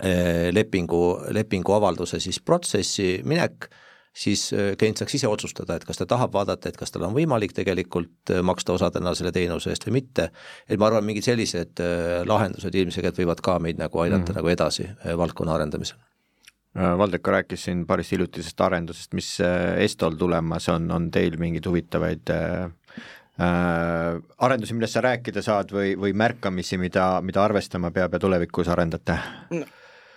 [0.03, 1.05] äh, lepingu,
[1.37, 3.71] lepingu avalduse siis protsessi minek,
[4.17, 7.15] siis äh, klient saaks ise otsustada, et kas ta tahab vaadata, et kas tal on
[7.17, 10.31] võimalik tegelikult äh, maksta osadena selle teenuse eest või mitte,
[10.69, 14.27] et ma arvan, mingid sellised äh, lahendused ilmselgelt võivad ka meid nagu aidata mm.
[14.33, 14.41] -hmm.
[14.41, 14.89] nagu edasi
[15.23, 15.99] valdkonna arendamisel
[16.75, 22.31] Valdeko rääkis siin paarist hiljutisest arendusest, mis äh, Estol tulemas on, on teil mingeid huvitavaid
[22.31, 22.71] äh,
[23.43, 28.71] äh, arendusi, millest sa rääkida saad või, või märkamisi, mida, mida arvestama peab ja tulevikus
[28.71, 29.19] arendate
[29.51, 29.67] no,?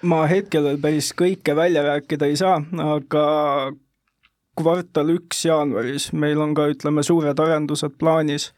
[0.04, 3.26] ma hetkel veel päris kõike välja rääkida ei saa, aga
[4.54, 8.52] kvartal üks jaanuaris meil on ka, ütleme, suured arendused plaanis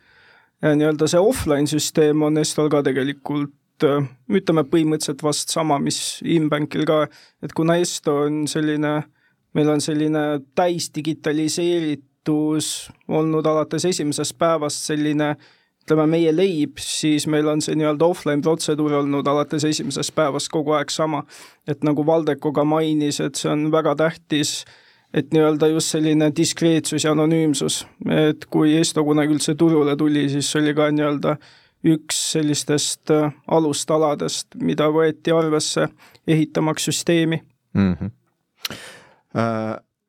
[0.60, 6.22] ja nii-öelda see offline süsteem on Estol ka tegelikult Äh, ütleme põhimõtteliselt vast sama, mis
[6.24, 7.08] Inbankil ka,
[7.44, 9.04] et kuna Esto on selline,
[9.54, 15.36] meil on selline täisdigitaliseeritus olnud alates esimesest päevast selline
[15.86, 20.74] ütleme, meie leib, siis meil on see nii-öelda offline protseduur olnud alates esimesest päevast kogu
[20.74, 21.24] aeg sama.
[21.68, 24.66] et nagu Valdeko ka mainis, et see on väga tähtis,
[25.14, 30.56] et nii-öelda just selline diskreetsus ja anonüümsus, et kui Esto kunagi üldse turule tuli, siis
[30.56, 31.38] oli ka nii-öelda
[31.86, 35.88] üks sellistest äh, alustaladest, mida võeti arvesse
[36.28, 37.42] ehitamaks süsteemi
[37.74, 37.94] mm.
[37.94, 38.12] -hmm.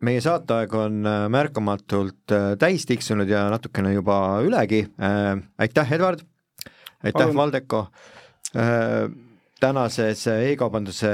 [0.00, 4.86] meie saateaeg on äh, märkamatult täis tiksunud ja natukene juba ülegi.
[5.58, 6.20] aitäh, Edward!
[7.04, 7.86] aitäh, Valdeko!
[9.60, 11.10] tänases e-kaubanduse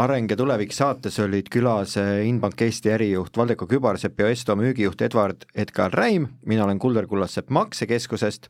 [0.00, 1.92] Areng ja tulevik saates olid külas
[2.24, 7.50] Inbank Eesti ärijuht Valdeko Kübarsepp ja Esto müügijuht Edward Edgar Räim, mina olen Kulder Kullassepp
[7.50, 8.48] Maksekeskusest.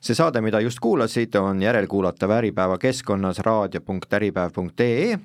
[0.00, 5.18] see saade, mida just kuulasid, on järelkuulatav Äripäeva keskkonnas raadio.äripäev.ee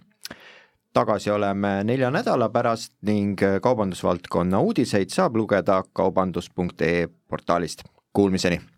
[0.93, 7.83] tagasi oleme nelja nädala pärast ning kaubandusvaldkonna uudiseid saab lugeda kaubandus.ee portaalist.
[8.13, 8.61] Kuulmiseni!